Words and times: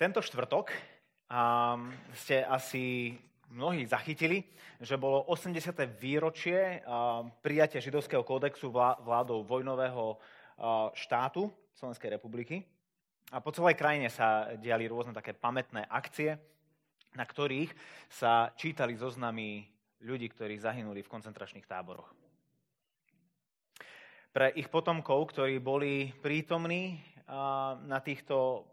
Tento 0.00 0.24
štvrtok 0.24 0.72
um, 1.28 1.92
ste 2.16 2.40
asi 2.40 3.12
mnohí 3.52 3.84
zachytili, 3.84 4.48
že 4.80 4.96
bolo 4.96 5.28
80. 5.28 5.60
výročie 6.00 6.80
um, 6.80 7.28
prijatia 7.44 7.84
židovského 7.84 8.24
kódexu 8.24 8.72
vládou 8.72 9.44
vojnového 9.44 10.16
uh, 10.16 10.88
štátu 10.96 11.52
Slovenskej 11.76 12.16
republiky. 12.16 12.64
A 13.28 13.44
po 13.44 13.52
celej 13.52 13.76
krajine 13.76 14.08
sa 14.08 14.56
diali 14.56 14.88
rôzne 14.88 15.12
také 15.12 15.36
pamätné 15.36 15.84
akcie, 15.84 16.40
na 17.12 17.28
ktorých 17.28 17.68
sa 18.08 18.56
čítali 18.56 18.96
zoznamy 18.96 19.68
ľudí, 20.00 20.32
ktorí 20.32 20.56
zahynuli 20.56 21.04
v 21.04 21.12
koncentračných 21.12 21.68
táboroch. 21.68 22.08
Pre 24.32 24.48
ich 24.56 24.72
potomkov, 24.72 25.36
ktorí 25.36 25.60
boli 25.60 26.08
prítomní 26.24 26.96
uh, 27.28 27.76
na 27.84 28.00
týchto 28.00 28.64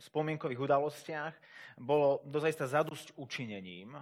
spomienkových 0.00 0.60
udalostiach 0.60 1.34
bolo 1.78 2.22
dozajsta 2.26 2.66
zadusť 2.66 3.14
učinením 3.16 3.94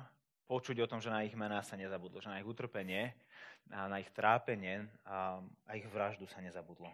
počuť 0.44 0.84
o 0.84 0.90
tom, 0.90 1.00
že 1.00 1.12
na 1.12 1.24
ich 1.24 1.34
mená 1.36 1.60
sa 1.64 1.76
nezabudlo, 1.76 2.20
že 2.20 2.28
na 2.28 2.40
ich 2.40 2.48
utrpenie, 2.48 3.16
na 3.68 3.96
ich 4.00 4.08
trápenie 4.12 4.84
a, 5.08 5.40
a 5.68 5.70
ich 5.76 5.88
vraždu 5.88 6.28
sa 6.28 6.44
nezabudlo. 6.44 6.92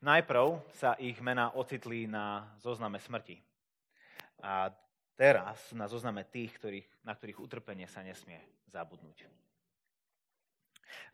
Najprv 0.00 0.60
sa 0.76 0.96
ich 1.00 1.18
mená 1.20 1.52
ocitli 1.52 2.06
na 2.08 2.48
zozname 2.60 3.00
smrti. 3.00 3.40
A 4.44 4.72
teraz 5.16 5.72
na 5.72 5.88
zozname 5.88 6.24
tých, 6.26 6.52
ktorých, 6.58 6.88
na 7.06 7.14
ktorých 7.14 7.40
utrpenie 7.40 7.88
sa 7.88 8.04
nesmie 8.04 8.40
zabudnúť. 8.68 9.26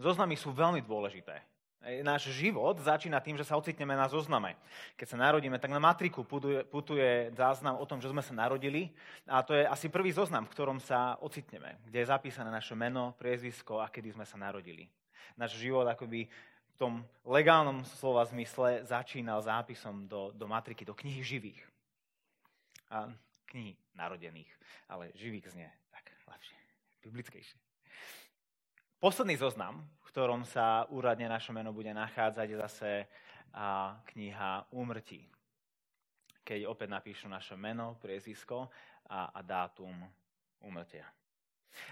Zoznamy 0.00 0.36
sú 0.36 0.52
veľmi 0.52 0.80
dôležité. 0.84 1.40
Náš 1.80 2.28
život 2.36 2.76
začína 2.76 3.24
tým, 3.24 3.40
že 3.40 3.48
sa 3.48 3.56
ocitneme 3.56 3.96
na 3.96 4.04
zozname. 4.04 4.52
Keď 5.00 5.16
sa 5.16 5.16
narodíme, 5.16 5.56
tak 5.56 5.72
na 5.72 5.80
matriku 5.80 6.28
putuje, 6.68 7.32
záznam 7.32 7.80
o 7.80 7.88
tom, 7.88 8.04
že 8.04 8.12
sme 8.12 8.20
sa 8.20 8.36
narodili. 8.36 8.92
A 9.24 9.40
to 9.40 9.56
je 9.56 9.64
asi 9.64 9.88
prvý 9.88 10.12
zoznam, 10.12 10.44
v 10.44 10.52
ktorom 10.52 10.76
sa 10.76 11.16
ocitneme, 11.24 11.80
kde 11.88 12.04
je 12.04 12.12
zapísané 12.12 12.52
naše 12.52 12.76
meno, 12.76 13.16
priezvisko 13.16 13.80
a 13.80 13.88
kedy 13.88 14.12
sme 14.12 14.28
sa 14.28 14.36
narodili. 14.36 14.92
Náš 15.40 15.56
život 15.56 15.88
akoby 15.88 16.28
v 16.28 16.74
tom 16.76 17.00
legálnom 17.24 17.80
slova 17.96 18.28
zmysle 18.28 18.84
začínal 18.84 19.40
zápisom 19.40 20.04
do, 20.04 20.36
do 20.36 20.44
matriky, 20.44 20.84
do 20.84 20.92
knihy 20.92 21.24
živých. 21.24 21.64
A 22.92 23.08
knihy 23.48 23.72
narodených, 23.96 24.52
ale 24.84 25.16
živých 25.16 25.48
znie 25.48 25.72
tak 25.88 26.12
lepšie, 26.28 26.56
biblickejšie. 27.08 27.56
Posledný 29.00 29.40
zoznam, 29.40 29.80
v 30.04 30.08
ktorom 30.12 30.44
sa 30.44 30.84
úradne 30.92 31.24
naše 31.24 31.56
meno 31.56 31.72
bude 31.72 31.88
nachádzať, 31.88 32.46
je 32.52 32.58
zase 32.60 32.90
kniha 34.12 34.68
úmrtí. 34.76 35.24
Keď 36.44 36.68
opäť 36.68 36.92
napíšu 36.92 37.24
naše 37.24 37.56
meno, 37.56 37.96
priezvisko 37.96 38.68
a, 39.08 39.32
a 39.32 39.40
dátum 39.40 39.96
úmrtia. 40.60 41.08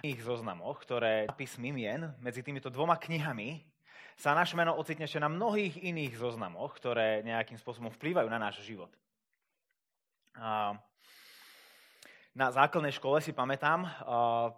V 0.05 0.13
ich 0.13 0.21
zoznamoch, 0.21 0.85
ktoré 0.85 1.33
písmy 1.33 1.73
mien 1.73 2.13
medzi 2.21 2.45
týmito 2.45 2.69
dvoma 2.69 3.01
knihami, 3.01 3.65
sa 4.13 4.37
naše 4.37 4.53
meno 4.53 4.77
ocitne 4.77 5.09
ešte 5.09 5.25
na 5.25 5.33
mnohých 5.33 5.81
iných 5.81 6.13
zoznamoch, 6.13 6.77
ktoré 6.77 7.25
nejakým 7.25 7.57
spôsobom 7.57 7.89
vplývajú 7.89 8.29
na 8.29 8.37
náš 8.37 8.61
život. 8.61 8.93
A 10.37 10.77
na 12.39 12.55
základnej 12.55 12.95
škole 12.95 13.19
si 13.19 13.35
pamätám, 13.35 13.83
uh, 13.83 13.91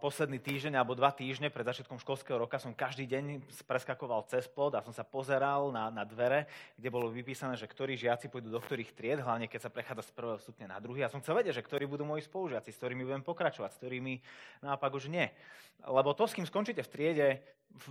posledný 0.04 0.36
týždeň 0.36 0.76
alebo 0.76 0.92
dva 0.92 1.08
týždne 1.16 1.48
pred 1.48 1.64
začiatkom 1.64 1.96
školského 1.96 2.36
roka 2.36 2.60
som 2.60 2.76
každý 2.76 3.08
deň 3.08 3.40
preskakoval 3.64 4.28
cez 4.28 4.44
plod 4.44 4.76
a 4.76 4.84
som 4.84 4.92
sa 4.92 5.00
pozeral 5.00 5.72
na, 5.72 5.88
na 5.88 6.04
dvere, 6.04 6.44
kde 6.76 6.92
bolo 6.92 7.08
vypísané, 7.08 7.56
že 7.56 7.64
ktorí 7.64 7.96
žiaci 7.96 8.28
pôjdu 8.28 8.52
do 8.52 8.60
ktorých 8.60 8.92
tried, 8.92 9.24
hlavne 9.24 9.48
keď 9.48 9.64
sa 9.64 9.72
prechádza 9.72 10.12
z 10.12 10.12
prvého 10.12 10.36
stupňa 10.36 10.76
na 10.76 10.76
druhý. 10.76 11.00
A 11.00 11.08
som 11.08 11.24
chcel 11.24 11.40
vedieť, 11.40 11.56
že 11.56 11.64
ktorí 11.64 11.88
budú 11.88 12.04
moji 12.04 12.20
spolužiaci, 12.20 12.68
s 12.68 12.76
ktorými 12.76 13.08
budem 13.08 13.24
pokračovať, 13.24 13.72
s 13.72 13.80
ktorými 13.80 14.20
naopak 14.60 14.92
už 14.92 15.08
nie. 15.08 15.32
Lebo 15.80 16.12
to, 16.12 16.28
s 16.28 16.36
kým 16.36 16.44
skončíte 16.44 16.84
v 16.84 16.92
triede, 16.92 17.28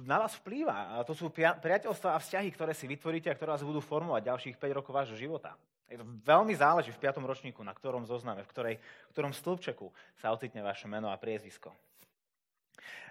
na 0.06 0.22
vás 0.22 0.38
vplýva. 0.38 1.02
A 1.02 1.08
to 1.08 1.18
sú 1.18 1.34
priateľstva 1.34 2.14
a 2.14 2.22
vzťahy, 2.22 2.54
ktoré 2.54 2.78
si 2.78 2.86
vytvoríte 2.86 3.34
a 3.34 3.34
ktoré 3.34 3.58
vás 3.58 3.66
budú 3.66 3.82
formovať 3.82 4.22
ďalších 4.22 4.56
5 4.62 4.78
rokov 4.78 4.94
vášho 4.94 5.18
života. 5.18 5.58
Veľmi 5.98 6.54
záleží 6.54 6.94
v 6.94 7.02
5. 7.02 7.18
ročníku, 7.26 7.66
na 7.66 7.74
ktorom 7.74 8.06
zozname, 8.06 8.46
v, 8.46 8.50
ktorej, 8.54 8.76
v 8.78 9.14
ktorom 9.18 9.34
stĺpčeku 9.34 9.90
sa 10.22 10.30
ocitne 10.30 10.62
vaše 10.62 10.86
meno 10.86 11.10
a 11.10 11.18
priezvisko. 11.18 11.74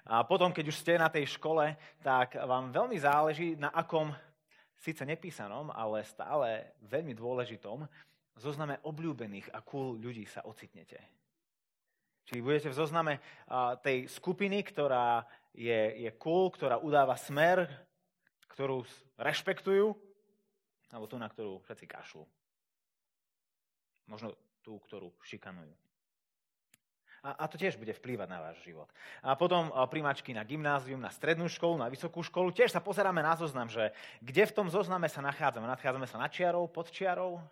A 0.06 0.22
potom, 0.22 0.54
keď 0.54 0.70
už 0.70 0.78
ste 0.78 0.94
na 0.94 1.10
tej 1.10 1.26
škole, 1.26 1.74
tak 2.00 2.38
vám 2.38 2.70
veľmi 2.70 2.94
záleží, 2.96 3.58
na 3.58 3.74
akom, 3.74 4.14
síce 4.78 5.02
nepísanom, 5.02 5.74
ale 5.74 6.06
stále 6.06 6.78
veľmi 6.86 7.18
dôležitom, 7.18 7.82
zozname 8.38 8.78
obľúbených 8.86 9.50
a 9.50 9.58
cool 9.66 9.98
ľudí 9.98 10.22
sa 10.30 10.46
ocitnete. 10.46 11.02
Čiže 12.30 12.44
budete 12.46 12.68
v 12.70 12.78
zozname 12.78 13.14
tej 13.82 14.06
skupiny, 14.06 14.62
ktorá 14.62 15.26
je, 15.50 16.06
je 16.06 16.10
cool, 16.14 16.54
ktorá 16.54 16.78
udáva 16.78 17.18
smer, 17.18 17.66
ktorú 18.54 18.86
rešpektujú, 19.18 19.98
alebo 20.94 21.06
tú, 21.10 21.18
na 21.18 21.26
ktorú 21.26 21.58
všetci 21.66 21.86
kašľú. 21.90 22.37
Možno 24.08 24.34
tú, 24.64 24.80
ktorú 24.82 25.12
šikanujú. 25.22 25.70
A, 27.18 27.34
a 27.34 27.44
to 27.50 27.58
tiež 27.58 27.76
bude 27.76 27.90
vplývať 27.92 28.28
na 28.30 28.38
váš 28.40 28.62
život. 28.62 28.86
A 29.26 29.34
potom 29.34 29.74
primačky 29.90 30.30
na 30.30 30.46
gymnázium, 30.46 31.02
na 31.02 31.10
strednú 31.10 31.50
školu, 31.50 31.76
na 31.76 31.90
vysokú 31.90 32.22
školu. 32.22 32.54
Tiež 32.54 32.70
sa 32.70 32.80
pozeráme 32.80 33.20
na 33.20 33.34
zoznam, 33.34 33.66
že 33.66 33.90
kde 34.22 34.46
v 34.46 34.54
tom 34.54 34.70
zozname 34.70 35.10
sa 35.10 35.18
nachádzame. 35.20 35.66
Nachádzame 35.66 36.06
sa 36.06 36.16
nad 36.16 36.30
čiarou, 36.30 36.70
pod 36.70 36.94
čiarou, 36.94 37.42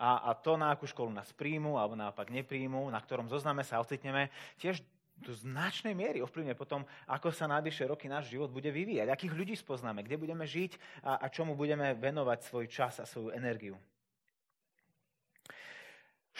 a, 0.00 0.32
a 0.32 0.34
to, 0.34 0.56
na 0.56 0.72
akú 0.72 0.88
školu 0.88 1.12
nás 1.12 1.28
príjmu 1.36 1.76
alebo 1.76 1.92
naopak 1.92 2.32
nepríjmu, 2.32 2.88
na 2.88 2.96
ktorom 2.96 3.28
zozname 3.28 3.60
sa 3.60 3.84
ocitneme, 3.84 4.32
tiež 4.56 4.80
do 5.20 5.36
značnej 5.36 5.92
miery 5.92 6.24
ovplyvňuje 6.24 6.56
potom, 6.56 6.88
ako 7.04 7.28
sa 7.28 7.44
najbližšie 7.44 7.92
roky 7.92 8.08
náš 8.08 8.32
život 8.32 8.48
bude 8.48 8.72
vyvíjať, 8.72 9.12
akých 9.12 9.36
ľudí 9.36 9.52
spoznáme, 9.52 10.00
kde 10.00 10.16
budeme 10.16 10.48
žiť 10.48 11.04
a, 11.04 11.20
a 11.20 11.26
čomu 11.28 11.52
budeme 11.52 11.92
venovať 11.92 12.48
svoj 12.48 12.66
čas 12.72 12.96
a 12.96 13.04
svoju 13.04 13.36
energiu. 13.36 13.76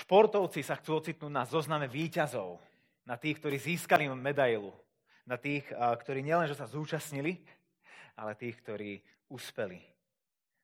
Športovci 0.01 0.65
sa 0.65 0.81
chcú 0.81 0.97
ocitnúť 0.97 1.29
na 1.29 1.45
zozname 1.45 1.85
výťazov, 1.85 2.57
na 3.05 3.21
tých, 3.21 3.37
ktorí 3.37 3.61
získali 3.61 4.09
medailu, 4.09 4.73
na 5.29 5.37
tých, 5.37 5.69
ktorí 5.77 6.25
nielenže 6.25 6.57
sa 6.57 6.65
zúčastnili, 6.65 7.37
ale 8.17 8.33
tých, 8.33 8.57
ktorí 8.65 8.97
uspeli. 9.29 9.77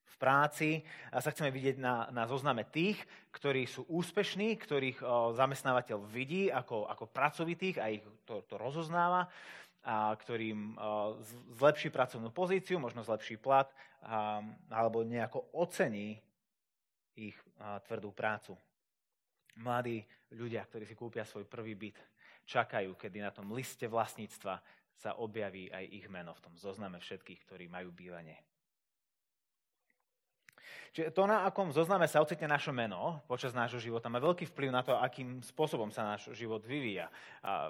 V 0.08 0.16
práci 0.16 0.80
sa 1.12 1.28
chceme 1.28 1.52
vidieť 1.52 1.76
na, 1.76 2.08
na 2.08 2.24
zozname 2.24 2.64
tých, 2.64 2.96
ktorí 3.36 3.68
sú 3.68 3.84
úspešní, 3.92 4.56
ktorých 4.56 5.04
zamestnávateľ 5.36 6.00
vidí 6.08 6.48
ako, 6.48 6.88
ako 6.88 7.04
pracovitých 7.04 7.76
a 7.76 7.92
ich 7.92 8.00
to, 8.24 8.40
to 8.48 8.56
rozoznáva, 8.56 9.28
a 9.84 10.16
ktorým 10.16 10.80
zlepší 11.60 11.92
pracovnú 11.92 12.32
pozíciu, 12.32 12.80
možno 12.80 13.04
zlepší 13.04 13.36
plat, 13.36 13.68
alebo 14.72 15.04
nejako 15.04 15.44
ocení 15.52 16.16
ich 17.12 17.36
tvrdú 17.84 18.16
prácu. 18.16 18.56
Mladí 19.56 20.04
ľudia, 20.36 20.64
ktorí 20.64 20.84
si 20.84 20.92
kúpia 20.92 21.24
svoj 21.24 21.48
prvý 21.48 21.72
byt, 21.72 21.96
čakajú, 22.44 22.94
kedy 22.94 23.18
na 23.24 23.32
tom 23.32 23.50
liste 23.56 23.88
vlastníctva 23.88 24.60
sa 24.96 25.16
objaví 25.20 25.68
aj 25.68 25.84
ich 25.92 26.06
meno 26.08 26.32
v 26.32 26.42
tom 26.44 26.54
zozname 26.56 27.00
všetkých, 27.00 27.40
ktorí 27.44 27.64
majú 27.68 27.92
bývanie. 27.92 28.36
Čiže 30.96 31.12
to, 31.12 31.28
na 31.28 31.44
akom 31.44 31.68
zozname 31.76 32.08
sa 32.08 32.24
ocitne 32.24 32.48
naše 32.48 32.72
meno 32.72 33.20
počas 33.28 33.52
nášho 33.52 33.76
života, 33.76 34.08
má 34.08 34.16
veľký 34.16 34.48
vplyv 34.48 34.70
na 34.72 34.80
to, 34.80 34.96
akým 34.96 35.44
spôsobom 35.44 35.92
sa 35.92 36.16
náš 36.16 36.32
život 36.32 36.64
vyvíja. 36.64 37.12
A 37.44 37.68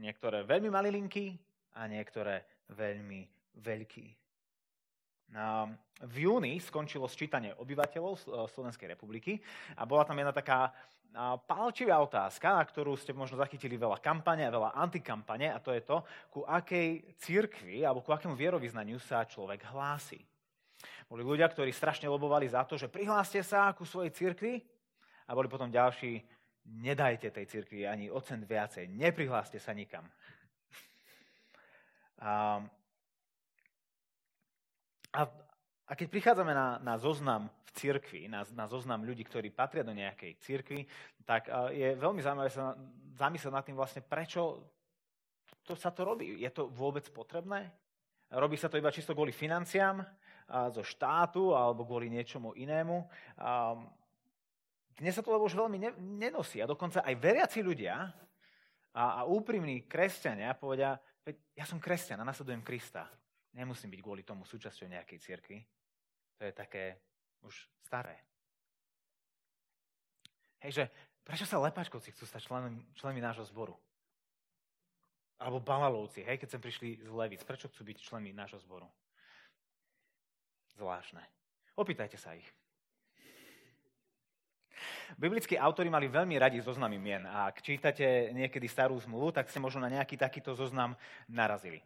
niektoré 0.00 0.40
veľmi 0.40 0.72
malilinky 0.72 1.36
a 1.76 1.84
niektoré 1.84 2.48
veľmi 2.72 3.28
veľký. 3.60 4.25
V 5.96 6.16
júni 6.16 6.60
skončilo 6.60 7.08
sčítanie 7.08 7.56
obyvateľov 7.56 8.46
Slovenskej 8.52 8.92
republiky 8.92 9.40
a 9.74 9.88
bola 9.88 10.04
tam 10.04 10.20
jedna 10.20 10.32
taká 10.32 10.70
palčivá 11.48 11.96
otázka, 12.04 12.60
na 12.60 12.64
ktorú 12.64 12.92
ste 13.00 13.16
možno 13.16 13.40
zachytili 13.40 13.80
veľa 13.80 14.04
kampane 14.04 14.44
a 14.44 14.52
veľa 14.52 14.76
antikampane, 14.76 15.48
a 15.48 15.56
to 15.56 15.72
je 15.72 15.80
to, 15.80 16.04
ku 16.28 16.44
akej 16.44 17.16
cirkvi 17.16 17.80
alebo 17.88 18.04
ku 18.04 18.12
akému 18.12 18.36
vierovýznaniu 18.36 19.00
sa 19.00 19.24
človek 19.24 19.64
hlási. 19.72 20.20
Boli 21.08 21.24
ľudia, 21.24 21.48
ktorí 21.48 21.72
strašne 21.72 22.12
lobovali 22.12 22.44
za 22.50 22.68
to, 22.68 22.76
že 22.76 22.92
prihláste 22.92 23.40
sa 23.40 23.72
ku 23.72 23.88
svojej 23.88 24.12
cirkvi 24.12 24.60
a 25.24 25.32
boli 25.32 25.48
potom 25.48 25.72
ďalší, 25.72 26.20
nedajte 26.84 27.32
tej 27.32 27.46
cirkvi 27.48 27.88
ani 27.88 28.12
ocent 28.12 28.44
viacej, 28.44 28.90
neprihláste 28.92 29.56
sa 29.56 29.72
nikam. 29.72 30.04
A, 32.20 32.60
a 35.16 35.24
a 35.86 35.92
keď 35.94 36.06
prichádzame 36.10 36.50
na, 36.50 36.82
na 36.82 36.94
zoznam 36.98 37.46
v 37.46 37.70
cirkvi, 37.78 38.26
na, 38.26 38.42
na 38.58 38.66
zoznam 38.66 39.06
ľudí, 39.06 39.22
ktorí 39.22 39.54
patria 39.54 39.86
do 39.86 39.94
nejakej 39.94 40.34
cirkvi, 40.42 40.82
tak 41.22 41.46
je 41.70 41.94
veľmi 41.94 42.18
zaujímavé 42.18 42.50
sa 42.50 42.74
zamyslieť 43.14 43.54
nad 43.54 43.62
tým 43.62 43.78
vlastne, 43.78 44.02
prečo 44.02 44.66
to 45.62 45.78
sa 45.78 45.94
to 45.94 46.02
robí. 46.02 46.42
Je 46.42 46.50
to 46.50 46.66
vôbec 46.74 47.06
potrebné? 47.14 47.70
Robí 48.34 48.58
sa 48.58 48.66
to 48.66 48.78
iba 48.78 48.90
čisto 48.90 49.14
kvôli 49.14 49.30
financiám 49.30 50.02
zo 50.74 50.82
štátu 50.82 51.54
alebo 51.54 51.86
kvôli 51.86 52.10
niečomu 52.10 52.54
inému? 52.58 53.06
dnes 54.96 55.12
sa 55.12 55.20
to 55.20 55.28
už 55.28 55.54
veľmi 55.60 55.76
nenosí 56.00 56.56
a 56.64 56.66
dokonca 56.66 57.04
aj 57.04 57.14
veriaci 57.20 57.60
ľudia 57.60 58.10
a, 58.96 59.04
a 59.20 59.28
úprimní 59.28 59.84
kresťania 59.84 60.56
povedia, 60.56 60.96
ja 61.52 61.68
som 61.68 61.76
kresťan 61.76 62.24
a 62.24 62.28
nasledujem 62.28 62.64
Krista. 62.64 63.04
Nemusím 63.56 63.88
byť 63.88 64.00
kvôli 64.04 64.20
tomu 64.20 64.44
súčasťou 64.44 64.92
nejakej 64.92 65.18
cirkvi. 65.18 65.58
To 66.36 66.44
je 66.44 66.52
také 66.52 67.00
už 67.40 67.56
staré. 67.80 68.20
Hej, 70.60 70.72
že 70.72 70.84
prečo 71.24 71.48
sa 71.48 71.56
lepáčkovci 71.64 72.12
chcú 72.12 72.28
stať 72.28 72.44
členmi, 72.44 72.84
členmi 73.00 73.20
nášho 73.24 73.48
zboru? 73.48 73.72
Alebo 75.40 75.60
balalovci, 75.60 76.24
hej, 76.24 76.36
keď 76.36 76.48
sem 76.52 76.60
prišli 76.60 76.88
z 77.00 77.12
Levic. 77.12 77.44
Prečo 77.48 77.72
chcú 77.72 77.80
byť 77.84 77.96
členmi 78.04 78.36
nášho 78.36 78.60
zboru? 78.60 78.88
Zvláštne. 80.76 81.24
Opýtajte 81.76 82.20
sa 82.20 82.36
ich. 82.36 82.44
Biblickí 85.16 85.56
autory 85.56 85.88
mali 85.88 86.12
veľmi 86.12 86.36
radi 86.36 86.60
zoznamy 86.60 87.00
mien 87.00 87.24
a 87.24 87.48
ak 87.48 87.64
čítate 87.64 88.28
niekedy 88.36 88.68
starú 88.68 88.98
zmluvu, 89.00 89.32
tak 89.32 89.48
ste 89.48 89.62
možno 89.62 89.80
na 89.80 89.88
nejaký 89.88 90.20
takýto 90.20 90.52
zoznam 90.52 90.92
narazili. 91.30 91.80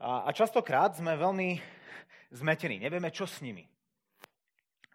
A, 0.00 0.24
a 0.24 0.30
častokrát 0.32 0.96
sme 0.96 1.12
veľmi 1.12 1.60
zmetení, 2.32 2.80
nevieme, 2.80 3.12
čo 3.12 3.28
s 3.28 3.44
nimi. 3.44 3.68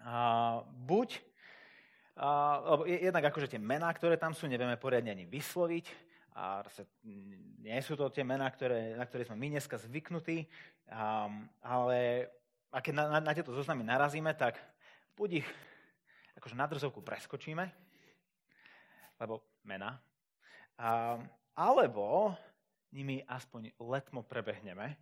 A, 0.02 0.66
buď, 0.66 1.22
a, 2.18 2.66
jednak 2.90 3.30
akože 3.30 3.54
tie 3.54 3.62
mená, 3.62 3.86
ktoré 3.94 4.18
tam 4.18 4.34
sú, 4.34 4.50
nevieme 4.50 4.82
poriadne 4.82 5.14
ani 5.14 5.30
vysloviť, 5.30 5.86
a 6.36 6.66
nie 7.62 7.80
sú 7.86 7.94
to 7.94 8.10
tie 8.10 8.26
mená, 8.26 8.50
ktoré, 8.50 8.98
na 8.98 9.06
ktoré 9.06 9.30
sme 9.30 9.40
my 9.40 9.56
dneska 9.56 9.78
zvyknutí, 9.78 10.50
um, 10.90 11.48
ale 11.64 12.28
a 12.74 12.82
keď 12.84 12.94
na, 12.98 13.04
na, 13.08 13.20
na 13.24 13.32
tieto 13.32 13.56
zoznamy 13.56 13.88
narazíme, 13.88 14.34
tak 14.36 14.60
buď 15.16 15.46
ich 15.46 15.48
akože 16.36 16.58
na 16.58 16.68
drzovku 16.68 17.00
preskočíme, 17.06 17.64
lebo 19.22 19.46
mena, 19.64 20.02
a, 20.76 21.22
alebo 21.56 22.36
nimi 22.96 23.20
aspoň 23.28 23.76
letmo 23.76 24.24
prebehneme. 24.24 24.96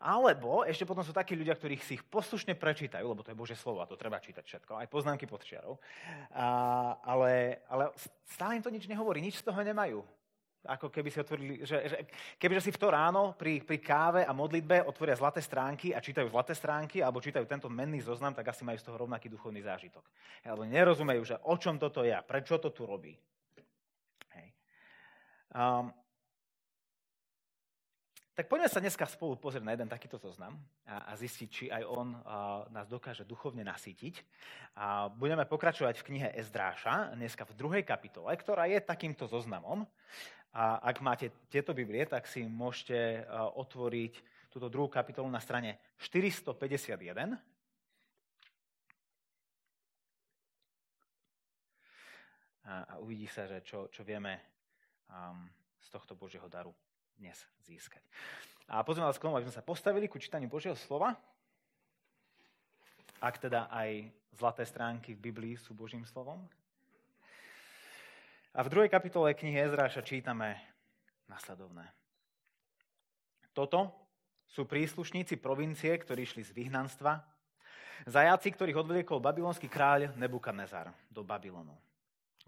Alebo 0.00 0.66
ešte 0.66 0.82
potom 0.82 1.06
sú 1.06 1.14
takí 1.14 1.38
ľudia, 1.38 1.54
ktorí 1.54 1.78
si 1.78 2.00
ich 2.00 2.04
poslušne 2.04 2.58
prečítajú, 2.58 3.06
lebo 3.06 3.22
to 3.22 3.30
je 3.30 3.38
Bože 3.38 3.54
slovo 3.54 3.78
a 3.78 3.86
to 3.86 4.00
treba 4.00 4.18
čítať 4.18 4.42
všetko, 4.42 4.80
aj 4.80 4.90
poznámky 4.90 5.30
pod 5.30 5.46
čiarou. 5.46 5.78
A, 6.34 6.98
ale, 7.04 7.62
ale 7.70 7.94
stále 8.26 8.58
im 8.58 8.64
to 8.64 8.72
nič 8.72 8.90
nehovorí, 8.90 9.22
nič 9.22 9.38
z 9.38 9.46
toho 9.46 9.60
nemajú. 9.62 10.02
Ako 10.60 10.92
keby 10.92 11.08
si 11.08 11.16
otvorili, 11.20 11.64
že, 11.64 11.88
že 11.88 11.96
kebyže 12.36 12.68
si 12.68 12.72
v 12.72 12.80
to 12.80 12.92
ráno 12.92 13.32
pri, 13.32 13.64
pri 13.64 13.80
káve 13.80 14.20
a 14.28 14.32
modlitbe 14.36 14.84
otvoria 14.84 15.16
zlaté 15.16 15.40
stránky 15.40 15.96
a 15.96 16.04
čítajú 16.04 16.28
zlaté 16.28 16.52
stránky 16.52 17.00
alebo 17.00 17.24
čítajú 17.24 17.48
tento 17.48 17.72
menný 17.72 18.04
zoznam, 18.04 18.36
tak 18.36 18.52
asi 18.52 18.60
majú 18.60 18.76
z 18.76 18.84
toho 18.84 19.00
rovnaký 19.08 19.32
duchovný 19.32 19.64
zážitok. 19.64 20.04
Alebo 20.44 20.68
nerozumejú, 20.68 21.22
že 21.24 21.36
o 21.48 21.56
čom 21.56 21.80
toto 21.80 22.04
je, 22.04 22.12
prečo 22.28 22.60
to 22.60 22.76
tu 22.76 22.84
robí. 22.84 23.16
Hej. 24.36 24.48
Um, 25.56 25.96
tak 28.40 28.48
poďme 28.48 28.72
sa 28.72 28.80
dneska 28.80 29.04
spolu 29.04 29.36
pozrieť 29.36 29.68
na 29.68 29.76
jeden 29.76 29.84
takýto 29.84 30.16
zoznam 30.16 30.56
a, 30.88 31.12
a 31.12 31.20
zistiť, 31.20 31.48
či 31.52 31.64
aj 31.68 31.84
on 31.84 32.16
a, 32.16 32.64
nás 32.72 32.88
dokáže 32.88 33.28
duchovne 33.28 33.60
nasýtiť. 33.60 34.16
A 34.80 35.12
budeme 35.12 35.44
pokračovať 35.44 36.00
v 36.00 36.06
knihe 36.08 36.28
Ezdráša, 36.40 37.12
dneska 37.20 37.44
v 37.44 37.52
druhej 37.52 37.84
kapitole, 37.84 38.32
ktorá 38.32 38.64
je 38.64 38.80
takýmto 38.80 39.28
zoznamom. 39.28 39.84
A 40.56 40.80
ak 40.80 41.04
máte 41.04 41.28
tieto 41.52 41.76
Biblie, 41.76 42.08
tak 42.08 42.24
si 42.24 42.48
môžete 42.48 43.28
otvoriť 43.60 44.24
túto 44.48 44.72
druhú 44.72 44.88
kapitolu 44.88 45.28
na 45.28 45.44
strane 45.44 45.76
451. 46.00 47.36
A, 52.64 52.96
uvidí 53.04 53.28
sa, 53.28 53.44
že 53.44 53.60
čo, 53.60 53.92
čo 53.92 54.00
vieme 54.00 54.40
um, 55.12 55.44
z 55.76 55.92
tohto 55.92 56.16
Božieho 56.16 56.48
daru 56.48 56.72
dnes 57.20 57.36
získať. 57.68 58.00
A 58.64 58.80
pozrieme 58.80 59.06
vás 59.06 59.20
k 59.20 59.28
tomu, 59.28 59.36
aby 59.36 59.44
sme 59.44 59.58
sa 59.60 59.66
postavili 59.66 60.08
ku 60.08 60.16
čítaniu 60.16 60.48
Božieho 60.48 60.74
slova. 60.74 61.12
Ak 63.20 63.36
teda 63.36 63.68
aj 63.68 64.08
zlaté 64.32 64.64
stránky 64.64 65.12
v 65.12 65.28
Biblii 65.28 65.54
sú 65.60 65.76
Božím 65.76 66.08
slovom. 66.08 66.40
A 68.56 68.64
v 68.64 68.72
druhej 68.72 68.90
kapitole 68.90 69.36
knihy 69.36 69.68
Ezráša 69.68 70.00
čítame 70.00 70.58
nasledovné. 71.28 71.86
Toto 73.52 73.92
sú 74.50 74.66
príslušníci 74.66 75.38
provincie, 75.38 75.94
ktorí 75.94 76.26
šli 76.26 76.42
z 76.42 76.50
vyhnanstva, 76.50 77.22
zajáci, 78.08 78.50
ktorých 78.56 78.80
odvliekol 78.80 79.22
babylonský 79.22 79.70
kráľ 79.70 80.16
Nebukadnezar 80.18 80.90
do 81.12 81.22
Babylonu. 81.22 81.76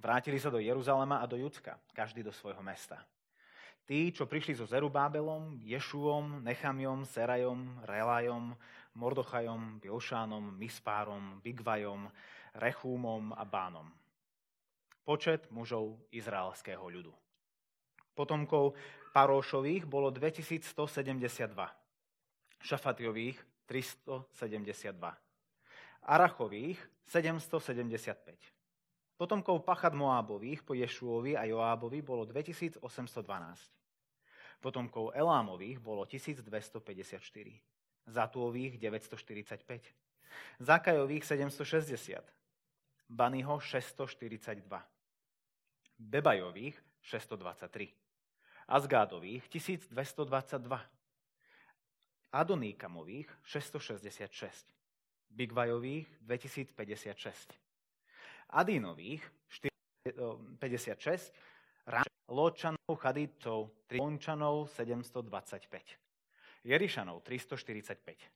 Vrátili 0.03 0.41
sa 0.43 0.51
do 0.51 0.59
Jeruzalema 0.59 1.23
a 1.23 1.31
do 1.31 1.39
Judska, 1.39 1.79
každý 1.95 2.27
do 2.27 2.35
svojho 2.35 2.65
mesta. 2.65 2.99
Tí, 3.83 4.15
čo 4.15 4.31
prišli 4.31 4.55
so 4.55 4.67
Zerubábelom, 4.67 5.59
Ješuom, 5.63 6.47
Nechamiom, 6.47 7.03
Serajom, 7.03 7.83
Relajom, 7.83 8.55
Mordochajom, 8.95 9.83
Bilšánom, 9.83 10.55
Mispárom, 10.55 11.43
Bigvajom, 11.43 12.07
Rechúmom 12.57 13.35
a 13.35 13.43
Bánom– 13.43 13.91
počet 15.03 15.51
mužov 15.51 15.99
izraelského 16.15 16.83
ľudu. 16.83 17.13
Potomkov 18.15 18.79
Paróšových 19.13 19.85
bolo 19.85 20.09
2172, 20.09 21.53
Šafatiových 22.63 23.39
372, 23.67 24.95
Arachových 26.07 26.79
775. 27.09 28.62
Potomkov 29.17 29.63
Pachad 29.63 29.95
Moábových 29.95 30.63
po 30.63 30.75
Ješuovi 30.75 31.37
a 31.37 31.45
Joábovi 31.45 32.03
bolo 32.03 32.25
2812. 32.25 32.81
Potomkov 34.61 35.11
Elámových 35.15 35.79
bolo 35.79 36.07
1254. 36.07 37.19
Zatúových 38.07 38.79
945. 38.79 39.95
Zakajových 40.59 41.25
760. 41.25 42.25
Banyho 43.09 43.61
642. 43.61 44.93
Bebajových 46.03 46.83
623, 47.03 47.95
Azgádových 48.69 49.49
1222, 49.49 50.81
Adoníkamových 52.33 53.29
666, 53.43 54.75
Bigvajových 55.31 56.09
2056, 56.21 57.55
Adínových 58.53 59.25
56, 60.59 61.33
Ločanov, 62.29 62.97
Chadícov, 63.01 63.71
Trončanov 63.89 64.69
725, 64.69 65.97
Jerišanov 66.65 67.23
345, 67.25 68.29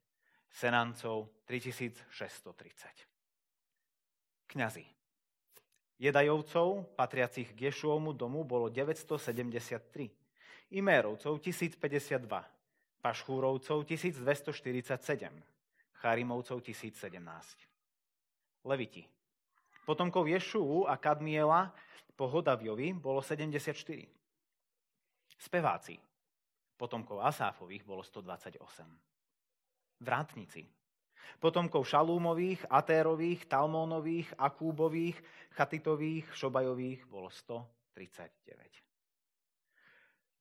Senancov 0.49 1.29
3630. 1.45 3.07
Kňazi 4.47 4.97
Jedajovcov, 5.97 6.93
patriacich 6.93 7.57
k 7.57 7.73
Ješuovmu 7.73 8.13
domu, 8.13 8.45
bolo 8.45 8.69
973. 8.69 10.13
Imérovcov 10.77 11.41
1052. 11.41 13.01
Pašchúrovcov 13.01 13.79
1247. 13.89 15.33
Charimovcov 15.97 16.61
1017. 16.61 18.69
Leviti. 18.69 19.09
Potomkov 19.87 20.27
Ješuu 20.27 20.91
a 20.91 20.99
Kadmiela 20.99 21.71
po 22.19 22.27
Hodaviovi 22.27 22.91
bolo 22.99 23.23
74. 23.23 23.63
Speváci. 25.39 25.95
Potomkov 26.77 27.23
Asáfových 27.23 27.87
bolo 27.87 28.03
128. 28.03 28.59
Vrátnici 30.03 30.67
potomkov 31.39 31.87
Šalúmových, 31.87 32.67
Atérových, 32.71 33.47
Talmónových, 33.47 34.35
Akúbových, 34.39 35.23
Chatitových, 35.53 36.35
Šobajových 36.35 37.07
bolo 37.07 37.31
139. 37.31 38.83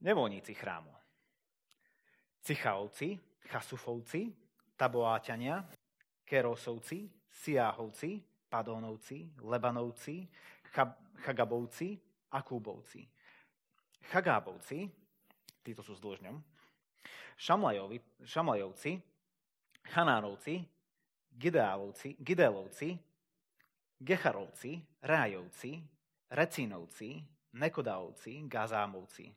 Nevolníci 0.01 0.53
chrámu. 0.53 0.93
Cichaovci, 2.45 3.19
Chasufovci, 3.49 4.33
Taboáťania, 4.77 5.65
Kerosovci, 6.25 7.09
Siáhovci, 7.29 8.21
Padónovci, 8.49 9.31
Lebanovci, 9.41 10.27
Chagabovci, 11.23 11.99
Akúbovci. 12.31 13.07
Chagábovci, 14.11 14.85
títo 15.65 15.81
sú 15.81 15.97
s 15.97 16.03
dlžňom, 16.03 16.35
Šamlajovci, 18.23 19.01
Chanánovci, 19.85 20.61
Gideálovci, 21.35 22.15
Gidelovci, 22.21 22.99
Gecharovci, 23.99 24.85
Rájovci, 25.01 25.83
Recínovci, 26.29 27.23
Nekodávci, 27.53 28.43
Gazámovci, 28.47 29.35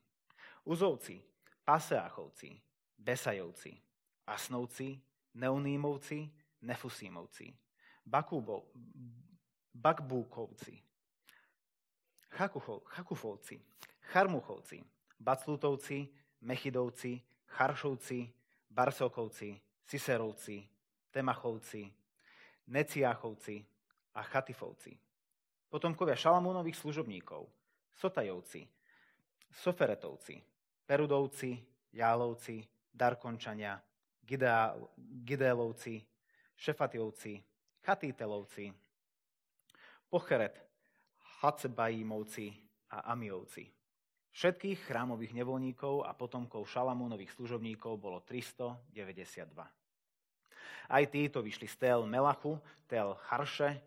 Uzovci, 0.65 1.23
Paseáchovci, 1.65 2.61
Besajovci, 2.99 3.73
Asnovci, 4.27 5.01
Neunímovci, 5.35 6.31
Nefusímovci, 6.63 7.55
Bakúbov, 8.09 8.73
Bakbúkovci, 9.77 10.81
Chakufovci, 12.33 13.61
Charmuchovci, 14.09 14.81
Baclutovci, 15.21 16.09
Mechidovci, 16.41 17.21
Charšovci, 17.47 18.33
Barsokovci, 18.71 19.61
Ciserovci, 19.85 20.65
Temachovci, 21.11 21.93
Neciáchovci 22.69 23.65
a 24.15 24.23
Chatifovci. 24.23 24.97
Potomkovia 25.69 26.17
Šalamúnových 26.17 26.81
služobníkov, 26.81 27.45
Sotajovci, 27.93 28.65
Soferetovci, 29.53 30.41
Perudovci, 30.89 31.61
Jálovci, 31.93 32.65
Darkončania, 32.89 33.77
Gidélovci, 35.25 36.05
Šefatiovci, 36.57 37.48
Chatítelovci, 37.89 38.69
Pocheret, 40.13 40.61
Hacebajímovci 41.41 42.53
a 42.93 43.17
Amiovci. 43.17 43.65
Všetkých 44.29 44.93
chrámových 44.93 45.33
nevolníkov 45.33 46.05
a 46.05 46.13
potomkov 46.13 46.69
Šalamúnových 46.69 47.33
služobníkov 47.33 47.97
bolo 47.97 48.21
392. 48.29 48.93
Aj 50.93 51.05
títo 51.09 51.41
vyšli 51.41 51.65
z 51.65 51.77
Tel 51.81 52.05
Melachu, 52.05 52.61
Tel 52.85 53.17
Harše, 53.33 53.81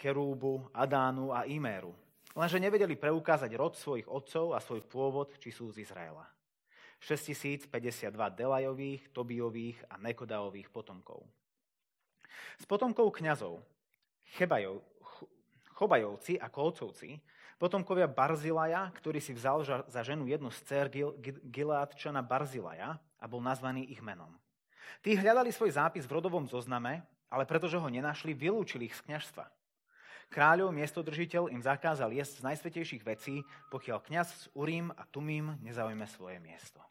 Kerúbu, 0.00 0.72
Adánu 0.72 1.36
a 1.36 1.44
Iméru. 1.44 1.92
Lenže 2.32 2.56
nevedeli 2.56 2.96
preukázať 2.96 3.52
rod 3.52 3.76
svojich 3.76 4.08
otcov 4.08 4.56
a 4.56 4.64
svoj 4.64 4.80
pôvod, 4.88 5.36
či 5.36 5.52
sú 5.52 5.68
z 5.76 5.84
Izraela. 5.84 6.24
6052 7.04 7.68
Delajových, 8.32 9.12
Tobiových 9.12 9.76
a 9.92 10.00
Nekodaových 10.00 10.72
potomkov. 10.72 11.41
Z 12.60 12.64
potomkov 12.66 13.14
kňazov 13.16 13.60
Chebajov, 14.38 14.80
Chobajovci 15.76 16.38
a 16.38 16.48
Kolcovci 16.52 17.20
Potomkovia 17.62 18.10
Barzilaja, 18.10 18.90
ktorý 18.90 19.22
si 19.22 19.30
vzal 19.30 19.62
za 19.62 20.00
ženu 20.02 20.26
jednu 20.26 20.50
z 20.50 20.66
dcer 20.66 20.90
Gileadčana 21.46 22.18
Barzilaja 22.18 22.98
a 22.98 23.24
bol 23.30 23.38
nazvaný 23.38 23.86
ich 23.86 24.02
menom. 24.02 24.34
Tí 24.98 25.14
hľadali 25.14 25.54
svoj 25.54 25.78
zápis 25.78 26.02
v 26.02 26.18
rodovom 26.18 26.50
zozname, 26.50 27.06
ale 27.30 27.46
pretože 27.46 27.78
ho 27.78 27.86
nenašli, 27.86 28.34
vylúčili 28.34 28.90
ich 28.90 28.98
z 28.98 29.06
kňažstva. 29.06 29.46
Kráľov 30.26 30.74
miestodržiteľ 30.74 31.54
im 31.54 31.62
zakázal 31.62 32.10
jesť 32.10 32.42
z 32.42 32.46
najsvetejších 32.50 33.06
vecí, 33.06 33.46
pokiaľ 33.70 34.10
kňaz 34.10 34.28
z 34.34 34.44
Urím 34.58 34.90
a 34.90 35.06
Tumím 35.06 35.54
nezaujme 35.62 36.10
svoje 36.10 36.42
miesto. 36.42 36.82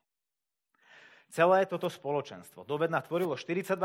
Celé 1.31 1.63
toto 1.63 1.88
spoločenstvo 1.88 2.67
dovedna 2.67 3.00
tvorilo 3.00 3.39
42 3.39 3.79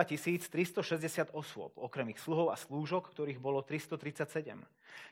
360 0.51 1.31
osôb, 1.31 1.79
okrem 1.79 2.11
ich 2.11 2.19
sluhov 2.19 2.51
a 2.51 2.59
slúžok, 2.59 3.15
ktorých 3.15 3.39
bolo 3.39 3.63
337. 3.63 4.59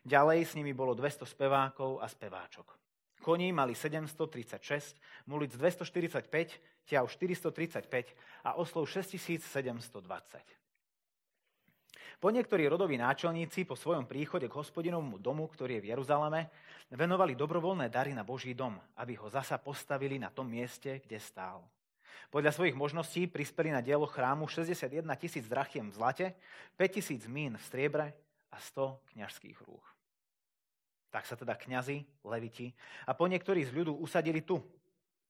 Ďalej 0.02 0.38
s 0.42 0.58
nimi 0.58 0.74
bolo 0.74 0.98
200 0.98 1.30
spevákov 1.30 2.02
a 2.02 2.10
speváčok. 2.10 2.74
Koní 3.22 3.54
mali 3.54 3.78
736, 3.78 4.98
mulic 5.30 5.54
245, 5.54 6.90
ťav 6.90 7.06
435 7.06 8.18
a 8.42 8.58
oslov 8.58 8.90
6720. 8.90 9.38
Po 12.18 12.34
niektorí 12.34 12.66
rodoví 12.66 12.98
náčelníci 12.98 13.62
po 13.62 13.78
svojom 13.78 14.10
príchode 14.10 14.50
k 14.50 14.58
hospodinovmu 14.58 15.22
domu, 15.22 15.46
ktorý 15.46 15.78
je 15.78 15.82
v 15.86 15.90
Jeruzaleme, 15.94 16.50
venovali 16.90 17.38
dobrovoľné 17.38 17.86
dary 17.94 18.10
na 18.10 18.26
Boží 18.26 18.58
dom, 18.58 18.74
aby 18.98 19.14
ho 19.22 19.30
zasa 19.30 19.54
postavili 19.62 20.18
na 20.18 20.34
tom 20.34 20.50
mieste, 20.50 20.98
kde 20.98 21.22
stál. 21.22 21.62
Podľa 22.30 22.50
svojich 22.50 22.76
možností 22.76 23.30
prispeli 23.30 23.71
na 23.71 23.78
dielo 23.80 24.04
chrámu 24.04 24.50
61 24.50 25.06
tisíc 25.16 25.47
drachiem 25.47 25.88
v 25.90 25.97
zlate, 25.97 26.26
5 26.76 26.97
tisíc 26.97 27.23
mín 27.30 27.54
v 27.54 27.64
striebre 27.64 28.06
a 28.50 28.59
100 28.59 29.14
kňažských 29.14 29.59
rúch. 29.62 29.87
Tak 31.14 31.30
sa 31.30 31.38
teda 31.38 31.54
kňazi, 31.54 32.26
leviti 32.26 32.75
a 33.06 33.14
po 33.14 33.30
niektorí 33.30 33.62
z 33.62 33.71
ľudu 33.71 33.94
usadili 34.02 34.42
tu. 34.42 34.59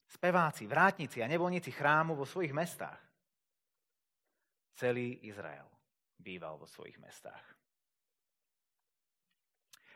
Speváci, 0.05 0.64
vrátnici 0.69 1.21
a 1.21 1.29
nevolníci 1.29 1.73
chrámu 1.73 2.17
vo 2.17 2.25
svojich 2.29 2.53
mestách. 2.53 3.00
Celý 4.75 5.25
Izrael 5.29 5.69
býval 6.19 6.57
vo 6.57 6.67
svojich 6.67 6.97
mestách. 7.00 7.45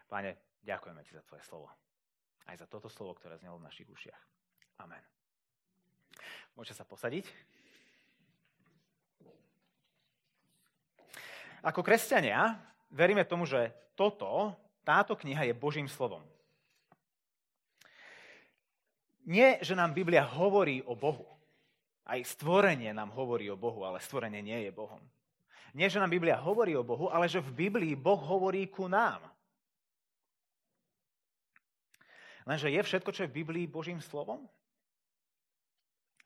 Pane, 0.08 0.60
ďakujeme 0.64 1.04
Ti 1.04 1.12
za 1.12 1.22
Tvoje 1.24 1.44
slovo. 1.44 1.68
Aj 2.48 2.56
za 2.56 2.64
toto 2.64 2.88
slovo, 2.88 3.12
ktoré 3.12 3.36
znelo 3.36 3.60
v 3.60 3.66
našich 3.68 3.88
ušiach. 3.88 4.22
Amen. 4.80 5.17
Môžete 6.54 6.78
sa 6.78 6.86
posadiť. 6.88 7.26
Ako 11.62 11.82
kresťania 11.82 12.54
veríme 12.90 13.26
tomu, 13.26 13.44
že 13.44 13.74
toto, 13.98 14.54
táto 14.86 15.18
kniha 15.18 15.50
je 15.50 15.54
Božím 15.58 15.90
slovom. 15.90 16.22
Nie, 19.28 19.60
že 19.60 19.76
nám 19.76 19.92
Biblia 19.92 20.24
hovorí 20.24 20.80
o 20.88 20.96
Bohu. 20.96 21.28
Aj 22.08 22.16
stvorenie 22.24 22.96
nám 22.96 23.12
hovorí 23.12 23.52
o 23.52 23.60
Bohu, 23.60 23.84
ale 23.84 24.00
stvorenie 24.00 24.40
nie 24.40 24.64
je 24.64 24.72
Bohom. 24.72 25.02
Nie, 25.76 25.92
že 25.92 26.00
nám 26.00 26.08
Biblia 26.08 26.40
hovorí 26.40 26.72
o 26.72 26.86
Bohu, 26.86 27.12
ale 27.12 27.28
že 27.28 27.44
v 27.44 27.68
Biblii 27.68 27.92
Boh 27.92 28.16
hovorí 28.16 28.64
ku 28.72 28.88
nám. 28.88 29.20
Lenže 32.48 32.72
je 32.72 32.80
všetko, 32.80 33.12
čo 33.12 33.28
je 33.28 33.30
v 33.30 33.44
Biblii 33.44 33.68
Božím 33.68 34.00
slovom? 34.00 34.48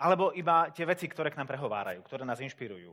Alebo 0.02 0.34
iba 0.34 0.74
tie 0.74 0.82
veci, 0.82 1.06
ktoré 1.06 1.30
k 1.30 1.38
nám 1.38 1.46
prehovárajú, 1.46 2.02
ktoré 2.02 2.26
nás 2.26 2.42
inšpirujú. 2.42 2.90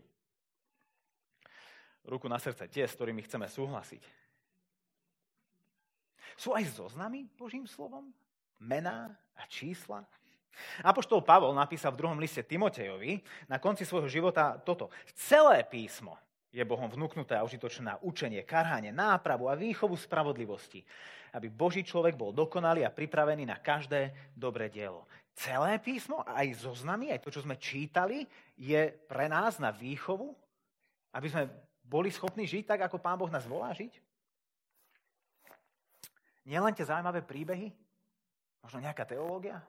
Ruku 2.06 2.30
na 2.30 2.38
srdce, 2.38 2.70
tie, 2.70 2.86
s 2.86 2.94
ktorými 2.94 3.26
chceme 3.26 3.50
súhlasiť. 3.50 4.06
Sú 6.38 6.54
aj 6.54 6.70
zoznamy 6.70 7.26
Božím 7.34 7.66
slovom? 7.66 8.14
Mená 8.62 9.10
a 9.34 9.44
čísla? 9.50 10.06
Apoštol 10.86 11.26
Pavol 11.26 11.56
napísal 11.56 11.96
v 11.96 12.00
druhom 12.06 12.20
liste 12.20 12.46
Timotejovi 12.46 13.20
na 13.50 13.58
konci 13.58 13.84
svojho 13.84 14.08
života 14.08 14.60
toto. 14.62 14.94
Celé 15.18 15.66
písmo 15.66 16.16
je 16.50 16.66
Bohom 16.66 16.90
vnúknuté 16.90 17.38
a 17.38 17.46
užitočné 17.46 17.84
na 17.84 17.96
učenie, 18.02 18.42
karhanie, 18.44 18.90
nápravu 18.90 19.48
a 19.48 19.58
výchovu 19.58 19.94
spravodlivosti, 19.96 20.82
aby 21.34 21.48
Boží 21.52 21.86
človek 21.86 22.18
bol 22.18 22.34
dokonalý 22.34 22.86
a 22.86 22.94
pripravený 22.94 23.46
na 23.46 23.62
každé 23.62 24.34
dobré 24.34 24.70
dielo 24.72 25.10
celé 25.40 25.80
písmo, 25.80 26.20
aj 26.28 26.68
zoznamy, 26.68 27.16
aj 27.16 27.24
to, 27.24 27.32
čo 27.32 27.48
sme 27.48 27.56
čítali, 27.56 28.28
je 28.60 28.92
pre 29.08 29.32
nás 29.32 29.56
na 29.56 29.72
výchovu, 29.72 30.36
aby 31.16 31.28
sme 31.32 31.48
boli 31.88 32.12
schopní 32.12 32.44
žiť 32.44 32.68
tak, 32.68 32.92
ako 32.92 33.00
Pán 33.00 33.16
Boh 33.16 33.32
nás 33.32 33.48
volá 33.48 33.72
žiť? 33.72 33.96
Nielen 36.44 36.76
tie 36.76 36.84
zaujímavé 36.84 37.24
príbehy? 37.24 37.72
Možno 38.60 38.84
nejaká 38.84 39.08
teológia? 39.08 39.64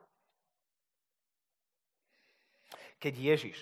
Keď 2.99 3.15
Ježiš 3.15 3.57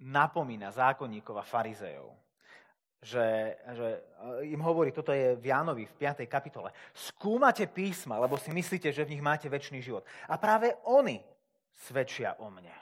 napomína 0.00 0.72
zákonníkov 0.72 1.36
a 1.36 1.44
farizejov, 1.44 2.16
že, 3.00 3.56
že 3.72 3.88
eh, 3.96 4.52
im 4.52 4.60
hovorí, 4.60 4.92
toto 4.92 5.12
je 5.12 5.36
v 5.36 5.48
Jánovi 5.48 5.88
v 5.88 5.94
5. 5.96 6.28
kapitole. 6.28 6.72
Skúmate 6.92 7.64
písma, 7.64 8.20
lebo 8.20 8.36
si 8.36 8.52
myslíte, 8.52 8.92
že 8.92 9.04
v 9.08 9.16
nich 9.16 9.24
máte 9.24 9.48
väčší 9.48 9.80
život. 9.80 10.04
A 10.28 10.36
práve 10.36 10.76
oni 10.84 11.20
svedčia 11.72 12.36
o 12.36 12.52
mne. 12.52 12.76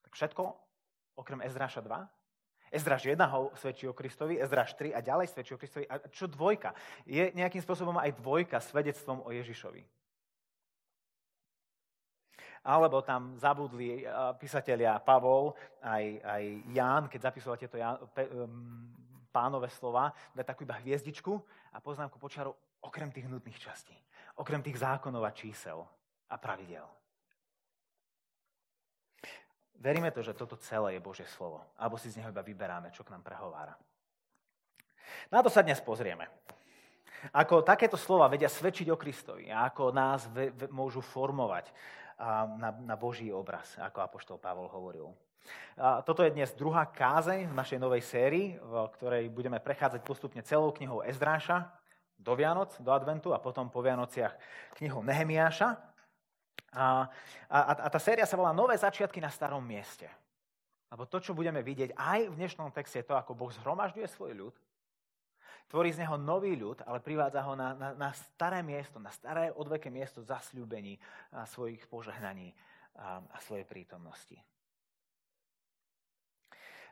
Tak 0.00 0.12
všetko, 0.16 0.42
okrem 1.20 1.44
Ezráša 1.44 1.84
2? 1.84 2.72
Ezráš 2.72 3.06
1 3.06 3.20
ho 3.30 3.54
svedčí 3.54 3.86
o 3.86 3.94
Kristovi, 3.94 4.42
Ezráš 4.42 4.74
3 4.74 4.96
a 4.96 5.00
ďalej 5.04 5.30
svedčí 5.30 5.54
o 5.54 5.60
Kristovi. 5.60 5.86
A 5.86 6.02
čo 6.10 6.26
dvojka? 6.26 6.74
Je 7.06 7.30
nejakým 7.36 7.62
spôsobom 7.62 7.94
aj 8.00 8.16
dvojka 8.18 8.58
svedectvom 8.58 9.22
o 9.22 9.30
Ježišovi 9.30 9.95
alebo 12.66 12.98
tam 13.06 13.38
zabudli 13.38 14.02
eh, 14.02 14.10
písatelia 14.34 14.98
Pavol 14.98 15.54
aj, 15.78 16.04
aj 16.26 16.42
Ján, 16.74 17.04
keď 17.06 17.30
zapisoval 17.30 17.56
tieto 17.56 17.78
pánové 19.30 19.70
slova, 19.70 20.10
dá 20.34 20.42
takú 20.42 20.66
iba 20.66 20.74
hviezdičku 20.82 21.32
a 21.72 21.78
poznámku 21.78 22.18
počiarov 22.18 22.56
okrem 22.82 23.12
tých 23.12 23.28
nutných 23.30 23.60
častí, 23.60 23.94
okrem 24.40 24.64
tých 24.64 24.80
zákonov 24.80 25.22
a 25.28 25.36
čísel 25.36 25.84
a 26.32 26.34
pravidel. 26.40 26.86
Veríme 29.76 30.08
to, 30.08 30.24
že 30.24 30.32
toto 30.32 30.56
celé 30.56 30.96
je 30.96 31.04
Božie 31.04 31.28
slovo, 31.28 31.60
alebo 31.76 32.00
si 32.00 32.08
z 32.08 32.16
neho 32.16 32.32
iba 32.32 32.40
vyberáme, 32.40 32.88
čo 32.96 33.04
k 33.04 33.12
nám 33.12 33.20
prehovára. 33.20 33.76
Na 35.28 35.44
to 35.44 35.52
sa 35.52 35.60
dnes 35.60 35.78
pozrieme. 35.84 36.26
Ako 37.36 37.60
takéto 37.60 38.00
slova 38.00 38.28
vedia 38.28 38.48
svedčiť 38.48 38.88
o 38.92 38.96
Kristovi 38.96 39.52
ako 39.52 39.92
nás 39.92 40.28
ve, 40.32 40.52
ve, 40.52 40.68
môžu 40.72 41.04
formovať 41.04 41.72
na, 42.56 42.70
na 42.72 42.96
Boží 42.96 43.28
obraz, 43.28 43.76
ako 43.76 44.00
Apoštol 44.00 44.38
Pavol 44.40 44.68
hovoril. 44.72 45.12
A 45.76 46.02
toto 46.02 46.24
je 46.26 46.34
dnes 46.34 46.50
druhá 46.56 46.88
kázeň 46.88 47.46
v 47.46 47.54
našej 47.54 47.78
novej 47.78 48.02
sérii, 48.02 48.56
v 48.58 48.74
ktorej 48.98 49.30
budeme 49.30 49.62
prechádzať 49.62 50.00
postupne 50.02 50.42
celou 50.42 50.72
knihou 50.74 51.04
Ezdráša 51.04 51.70
do 52.16 52.32
Vianoc, 52.34 52.74
do 52.80 52.90
Adventu 52.90 53.30
a 53.36 53.38
potom 53.38 53.68
po 53.68 53.84
Vianociach 53.84 54.34
knihou 54.80 55.04
Nehemiáša. 55.04 55.76
A, 56.72 57.06
a, 57.46 57.58
a 57.76 57.88
tá 57.92 58.00
séria 58.00 58.26
sa 58.26 58.34
volá 58.40 58.50
Nové 58.56 58.74
začiatky 58.74 59.20
na 59.20 59.30
starom 59.30 59.62
mieste. 59.62 60.08
Lebo 60.90 61.06
to, 61.06 61.20
čo 61.20 61.36
budeme 61.36 61.60
vidieť 61.60 61.94
aj 61.94 62.20
v 62.32 62.38
dnešnom 62.40 62.72
texte, 62.72 63.04
je 63.04 63.06
to, 63.06 63.14
ako 63.14 63.36
Boh 63.36 63.52
zhromažďuje 63.52 64.06
svoj 64.08 64.32
ľud, 64.34 64.54
Tvorí 65.66 65.90
z 65.90 66.06
neho 66.06 66.14
nový 66.14 66.54
ľud, 66.54 66.86
ale 66.86 67.02
privádza 67.02 67.42
ho 67.42 67.58
na, 67.58 67.74
na, 67.74 67.88
na 67.98 68.10
staré 68.14 68.62
miesto, 68.62 69.02
na 69.02 69.10
staré 69.10 69.50
odveké 69.50 69.90
miesto 69.90 70.22
zasľúbení 70.22 70.94
a 71.34 71.42
svojich 71.42 71.82
požehnaní 71.90 72.54
a, 72.94 73.18
a 73.18 73.38
svojej 73.42 73.66
prítomnosti. 73.66 74.38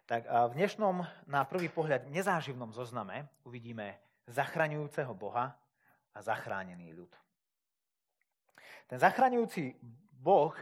Tak 0.04 0.28
a 0.28 0.52
v 0.52 0.57
dnešnom, 0.61 1.00
na 1.31 1.49
prvý 1.49 1.73
pohľad, 1.73 2.12
nezáživnom 2.12 2.75
zozname 2.76 3.31
uvidíme 3.47 3.97
zachraňujúceho 4.28 5.16
Boha 5.16 5.57
a 6.12 6.19
zachránený 6.21 6.93
ľud. 6.93 7.12
Ten 8.85 9.00
zachraňujúci 9.00 9.81
Boh 10.21 10.52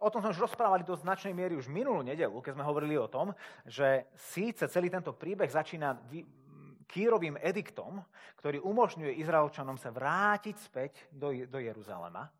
o 0.00 0.08
tom 0.10 0.20
sme 0.20 0.32
už 0.34 0.50
rozprávali 0.50 0.84
do 0.84 0.98
značnej 0.98 1.32
miery 1.32 1.56
už 1.56 1.70
minulú 1.72 2.02
nedelu, 2.04 2.34
keď 2.42 2.52
sme 2.58 2.68
hovorili 2.68 2.98
o 3.00 3.08
tom, 3.08 3.32
že 3.64 4.10
síce 4.18 4.68
celý 4.68 4.92
tento 4.92 5.14
príbeh 5.16 5.48
začína 5.48 5.96
Kýrovým 6.86 7.36
ediktom, 7.42 8.00
ktorý 8.38 8.62
umožňuje 8.62 9.18
Izraelčanom 9.18 9.76
sa 9.76 9.90
vrátiť 9.90 10.56
späť 10.58 10.92
do, 11.10 11.34
do 11.46 11.58
Jeruzalema. 11.58 12.30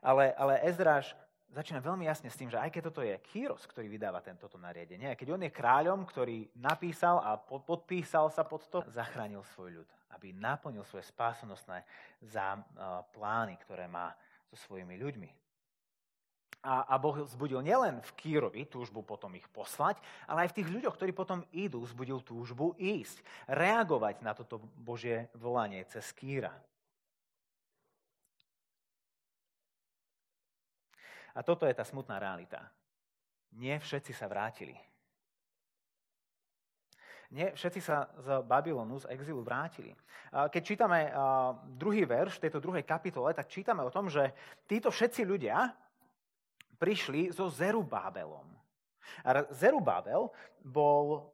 Ale, 0.00 0.32
ale 0.34 0.64
Ezráš 0.64 1.12
začína 1.52 1.82
veľmi 1.82 2.06
jasne 2.06 2.30
s 2.30 2.38
tým, 2.38 2.48
že 2.48 2.56
aj 2.56 2.70
keď 2.70 2.82
toto 2.88 3.02
je 3.02 3.14
Kýros, 3.20 3.66
ktorý 3.66 3.90
vydáva 3.90 4.22
tento 4.22 4.46
nariadenie, 4.54 5.18
keď 5.18 5.28
on 5.34 5.42
je 5.44 5.50
kráľom, 5.50 6.00
ktorý 6.06 6.46
napísal 6.56 7.18
a 7.20 7.36
podpísal 7.40 8.30
sa 8.30 8.46
pod 8.46 8.64
to, 8.70 8.86
zachránil 8.88 9.42
svoj 9.52 9.82
ľud, 9.82 9.88
aby 10.14 10.30
naplnil 10.32 10.86
svoje 10.86 11.04
spásonosné 11.10 11.82
plány, 13.12 13.58
ktoré 13.66 13.90
má 13.90 14.14
so 14.48 14.56
svojimi 14.56 14.94
ľuďmi. 14.98 15.39
A, 16.60 16.84
a 16.92 17.00
Boh 17.00 17.24
vzbudil 17.24 17.64
nielen 17.64 18.04
v 18.04 18.10
Kýrovi 18.20 18.68
túžbu 18.68 19.00
potom 19.00 19.32
ich 19.32 19.48
poslať, 19.48 19.96
ale 20.28 20.44
aj 20.44 20.52
v 20.52 20.56
tých 20.60 20.68
ľuďoch, 20.68 20.92
ktorí 20.92 21.16
potom 21.16 21.40
idú, 21.56 21.80
vzbudil 21.80 22.20
túžbu 22.20 22.76
ísť, 22.76 23.24
reagovať 23.48 24.20
na 24.20 24.36
toto 24.36 24.60
Božie 24.76 25.32
volanie 25.40 25.80
cez 25.88 26.04
Kýra. 26.12 26.52
A 31.32 31.40
toto 31.40 31.64
je 31.64 31.72
tá 31.72 31.86
smutná 31.86 32.20
realita. 32.20 32.60
Nie 33.56 33.80
všetci 33.80 34.12
sa 34.12 34.28
vrátili. 34.28 34.76
Nie, 37.30 37.54
všetci 37.54 37.80
sa 37.80 38.10
z 38.18 38.42
Babylonu, 38.42 38.98
z 38.98 39.06
exilu 39.14 39.46
vrátili. 39.46 39.94
Keď 40.34 40.62
čítame 40.66 41.14
druhý 41.78 42.02
verš 42.02 42.42
tejto 42.42 42.58
druhej 42.58 42.82
kapitole, 42.82 43.30
tak 43.30 43.46
čítame 43.46 43.86
o 43.86 43.94
tom, 43.94 44.10
že 44.10 44.34
títo 44.66 44.90
všetci 44.90 45.22
ľudia, 45.22 45.70
prišli 46.80 47.28
so 47.28 47.52
Zerubábelom. 47.52 48.48
A 49.28 49.44
Zerubábel 49.52 50.32
bol, 50.64 51.28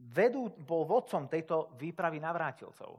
vedú, 0.00 0.48
bol 0.64 0.88
vodcom 0.88 1.28
tejto 1.28 1.76
výpravy 1.76 2.16
navrátilcov. 2.16 2.96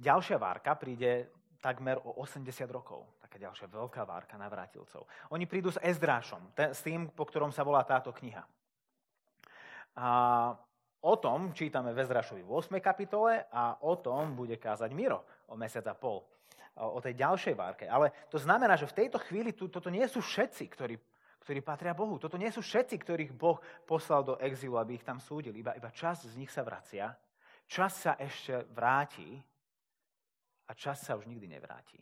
Ďalšia 0.00 0.38
várka 0.38 0.78
príde 0.78 1.28
takmer 1.60 1.98
o 2.00 2.22
80 2.24 2.46
rokov. 2.72 3.20
Taká 3.20 3.36
ďalšia 3.36 3.68
veľká 3.68 4.02
várka 4.08 4.40
navrátilcov. 4.40 5.04
Oni 5.34 5.44
prídu 5.44 5.68
s 5.68 5.82
Ezdrášom, 5.82 6.56
s 6.56 6.80
tým, 6.80 7.12
po 7.12 7.28
ktorom 7.28 7.52
sa 7.52 7.66
volá 7.66 7.84
táto 7.84 8.14
kniha. 8.14 8.40
A 10.00 10.08
o 11.04 11.14
tom 11.20 11.52
čítame 11.52 11.92
v 11.92 12.00
Ezdrášovi 12.00 12.40
v 12.40 12.48
8. 12.48 12.80
kapitole 12.80 13.44
a 13.52 13.76
o 13.84 13.98
tom 14.00 14.32
bude 14.32 14.56
kázať 14.56 14.88
Miro 14.96 15.26
o 15.52 15.58
mesiac 15.58 15.84
a 15.90 15.94
pol 15.98 16.24
o 16.78 16.98
tej 17.02 17.18
ďalšej 17.18 17.54
várke. 17.58 17.84
Ale 17.90 18.14
to 18.30 18.38
znamená, 18.38 18.78
že 18.78 18.86
v 18.86 19.04
tejto 19.04 19.18
chvíli 19.18 19.52
tu, 19.52 19.66
toto 19.66 19.90
nie 19.90 20.06
sú 20.06 20.22
všetci, 20.22 20.64
ktorí, 20.70 20.94
ktorí 21.42 21.60
patria 21.60 21.96
Bohu. 21.96 22.16
Toto 22.16 22.38
nie 22.38 22.48
sú 22.52 22.62
všetci, 22.62 22.96
ktorých 23.02 23.32
Boh 23.34 23.58
poslal 23.84 24.22
do 24.22 24.38
exilu, 24.38 24.78
aby 24.78 24.96
ich 24.96 25.04
tam 25.04 25.18
súdil. 25.18 25.56
Iba, 25.56 25.74
iba 25.74 25.90
časť 25.90 26.30
z 26.30 26.38
nich 26.38 26.52
sa 26.52 26.62
vracia, 26.62 27.10
čas 27.66 27.92
sa 27.98 28.14
ešte 28.16 28.64
vráti 28.70 29.40
a 30.70 30.72
čas 30.72 31.02
sa 31.02 31.18
už 31.18 31.26
nikdy 31.26 31.50
nevráti. 31.50 31.98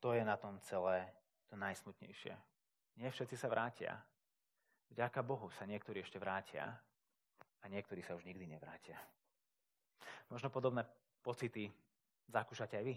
To 0.00 0.14
je 0.14 0.22
na 0.22 0.38
tom 0.38 0.60
celé 0.62 1.02
to 1.50 1.58
najsmutnejšie. 1.58 2.30
Nie 2.96 3.10
všetci 3.10 3.34
sa 3.34 3.50
vrátia. 3.50 3.98
Vďaka 4.94 5.20
Bohu 5.26 5.50
sa 5.50 5.66
niektorí 5.66 5.98
ešte 5.98 6.22
vrátia, 6.22 6.78
a 7.66 7.70
niektorí 7.70 7.98
sa 7.98 8.14
už 8.14 8.22
nikdy 8.22 8.46
nevrátia. 8.46 8.94
Možno 10.30 10.54
podobné 10.54 10.86
pocity 11.18 11.66
zakúšate 12.30 12.78
aj 12.78 12.84
vy 12.86 12.96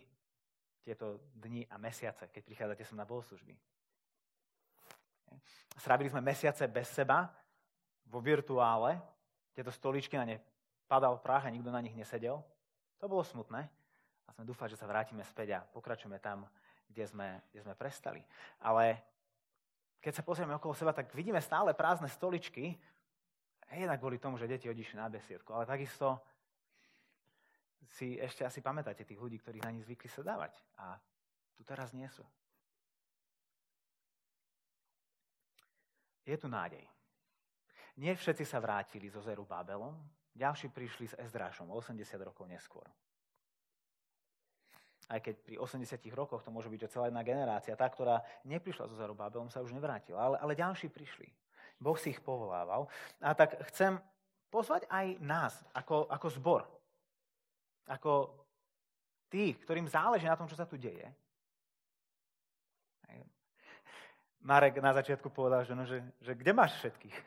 tieto 0.85 1.17
dni 1.33 1.65
a 1.73 1.81
mesiace, 1.81 2.29
keď 2.29 2.41
prichádzate 2.45 2.85
sem 2.85 2.97
na 2.97 3.09
bohoslužby. 3.09 3.57
Strávili 5.73 6.13
sme 6.13 6.21
mesiace 6.21 6.69
bez 6.69 6.93
seba, 6.93 7.29
vo 8.09 8.19
virtuále, 8.21 8.97
tieto 9.53 9.69
stoličky 9.69 10.17
na 10.17 10.25
ne 10.25 10.41
padal 10.89 11.21
prach 11.21 11.45
a 11.45 11.53
nikto 11.53 11.69
na 11.69 11.81
nich 11.81 11.93
nesedel. 11.93 12.41
To 12.97 13.05
bolo 13.05 13.21
smutné 13.21 13.69
a 14.25 14.29
sme 14.33 14.49
dúfali, 14.49 14.73
že 14.73 14.81
sa 14.81 14.89
vrátime 14.89 15.21
späť 15.21 15.61
a 15.61 15.65
pokračujeme 15.65 16.17
tam, 16.17 16.49
kde 16.89 17.05
sme, 17.05 17.37
kde 17.53 17.61
sme 17.61 17.77
prestali. 17.77 18.25
Ale 18.65 18.97
keď 20.01 20.17
sa 20.17 20.25
pozrieme 20.25 20.57
okolo 20.57 20.73
seba, 20.73 20.89
tak 20.89 21.13
vidíme 21.13 21.37
stále 21.37 21.77
prázdne 21.77 22.09
stoličky, 22.09 22.73
Jednak 23.69 24.01
kvôli 24.01 24.17
tomu, 24.17 24.41
že 24.41 24.49
deti 24.49 24.65
odišli 24.65 24.97
na 24.97 25.13
besiedku, 25.13 25.53
ale 25.53 25.69
takisto 25.69 26.17
si 27.85 28.17
ešte 28.17 28.45
asi 28.45 28.61
pamätáte 28.61 29.05
tých 29.05 29.21
ľudí, 29.21 29.37
ktorí 29.37 29.61
na 29.61 29.71
nich 29.73 29.85
zvykli 29.85 30.09
sa 30.09 30.25
dávať. 30.25 30.57
A 30.81 30.97
tu 31.53 31.61
teraz 31.61 31.93
nie 31.93 32.09
sú. 32.09 32.25
Je 36.25 36.37
tu 36.37 36.45
nádej. 36.45 36.85
Nie 37.97 38.13
všetci 38.15 38.45
sa 38.45 38.61
vrátili 38.61 39.09
zo 39.09 39.19
Zeru 39.19 39.43
Babelom, 39.43 39.97
ďalší 40.31 40.69
prišli 40.69 41.09
s 41.09 41.17
Ezdrášom 41.17 41.67
80 41.73 42.05
rokov 42.21 42.45
neskôr. 42.45 42.85
Aj 45.09 45.17
keď 45.17 45.35
pri 45.41 45.55
80 45.57 45.97
rokoch 46.13 46.45
to 46.45 46.53
môže 46.53 46.69
byť 46.69 46.85
že 46.85 46.91
celá 46.93 47.05
jedna 47.09 47.25
generácia, 47.25 47.73
tá, 47.73 47.89
ktorá 47.89 48.21
neprišla 48.45 48.85
zo 48.87 48.95
Zeru 48.95 49.17
Babelom, 49.17 49.49
sa 49.49 49.65
už 49.65 49.73
nevrátila, 49.73 50.21
ale, 50.21 50.37
ale 50.37 50.53
ďalší 50.53 50.93
prišli. 50.93 51.27
Boh 51.79 51.95
si 51.95 52.11
ich 52.11 52.19
povolával. 52.19 52.91
A 53.23 53.31
tak 53.33 53.55
chcem 53.71 53.95
pozvať 54.51 54.83
aj 54.91 55.17
nás 55.23 55.53
ako, 55.71 56.11
ako 56.11 56.27
zbor. 56.29 56.61
Ako 57.87 58.35
tých, 59.31 59.57
ktorým 59.63 59.87
záleží 59.87 60.27
na 60.27 60.35
tom, 60.35 60.45
čo 60.45 60.59
sa 60.59 60.67
tu 60.67 60.75
deje. 60.75 61.07
Marek 64.39 64.79
na 64.79 64.95
začiatku 64.95 65.29
povedal, 65.29 65.67
že, 65.67 65.73
no, 65.75 65.83
že, 65.83 65.99
že 66.23 66.31
kde 66.31 66.51
máš 66.55 66.79
všetkých? 66.79 67.17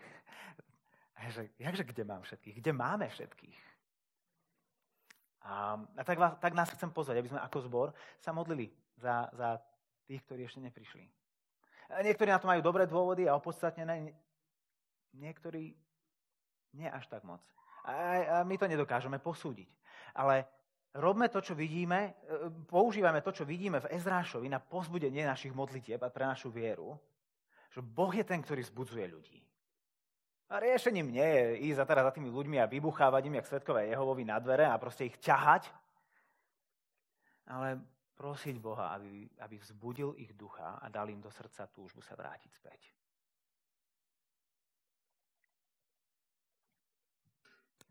A 1.16 1.30
že, 1.30 1.52
jakže 1.60 1.84
kde 1.84 2.02
mám 2.08 2.22
všetkých? 2.24 2.56
Kde 2.58 2.72
máme 2.72 3.06
všetkých? 3.08 3.58
A, 5.42 5.76
a 5.76 6.02
tak, 6.02 6.18
vás, 6.18 6.34
tak 6.40 6.56
nás 6.56 6.70
chcem 6.72 6.90
pozvať, 6.90 7.20
aby 7.20 7.28
sme 7.28 7.44
ako 7.44 7.58
zbor 7.68 7.88
sa 8.18 8.32
modlili 8.32 8.70
za, 8.96 9.28
za 9.36 9.60
tých, 10.08 10.22
ktorí 10.24 10.48
ešte 10.48 10.64
neprišli. 10.64 11.04
Niektorí 12.02 12.32
na 12.32 12.40
to 12.40 12.48
majú 12.48 12.64
dobré 12.64 12.88
dôvody 12.88 13.28
a 13.28 13.36
opodstatnené, 13.36 14.16
Niektorí 15.12 15.76
nie 16.72 16.88
až 16.88 17.06
tak 17.08 17.24
moc. 17.24 17.44
A, 17.84 18.42
my 18.46 18.54
to 18.56 18.70
nedokážeme 18.70 19.18
posúdiť. 19.18 19.68
Ale 20.16 20.46
robme 20.94 21.28
to, 21.28 21.40
čo 21.40 21.52
vidíme, 21.52 22.16
e, 22.28 22.48
používame 22.68 23.20
to, 23.20 23.32
čo 23.32 23.44
vidíme 23.44 23.80
v 23.80 23.90
Ezrášovi 23.92 24.48
na 24.48 24.62
pozbudenie 24.62 25.26
našich 25.26 25.52
modlitieb 25.52 26.00
a 26.00 26.12
pre 26.12 26.24
našu 26.24 26.48
vieru, 26.48 26.96
že 27.72 27.80
Boh 27.80 28.12
je 28.12 28.24
ten, 28.24 28.40
ktorý 28.40 28.62
zbudzuje 28.62 29.06
ľudí. 29.08 29.40
A 30.52 30.60
riešením 30.60 31.08
nie 31.08 31.24
je 31.24 31.72
ísť 31.72 31.78
za, 31.80 31.86
teda 31.88 32.02
za 32.04 32.12
tými 32.12 32.28
ľuďmi 32.28 32.60
a 32.60 32.68
vybuchávať 32.68 33.22
im, 33.24 33.36
jak 33.40 33.48
svetkové 33.48 33.88
Jehovovi 33.88 34.24
na 34.28 34.36
dvere 34.36 34.68
a 34.68 34.76
proste 34.76 35.08
ich 35.08 35.16
ťahať, 35.16 35.72
ale 37.48 37.80
prosiť 38.12 38.60
Boha, 38.60 38.92
aby, 38.92 39.32
aby 39.40 39.56
vzbudil 39.56 40.12
ich 40.20 40.36
ducha 40.36 40.76
a 40.76 40.86
dal 40.92 41.08
im 41.08 41.24
do 41.24 41.32
srdca 41.32 41.66
túžbu 41.72 42.04
sa 42.04 42.12
vrátiť 42.12 42.52
späť. 42.52 43.01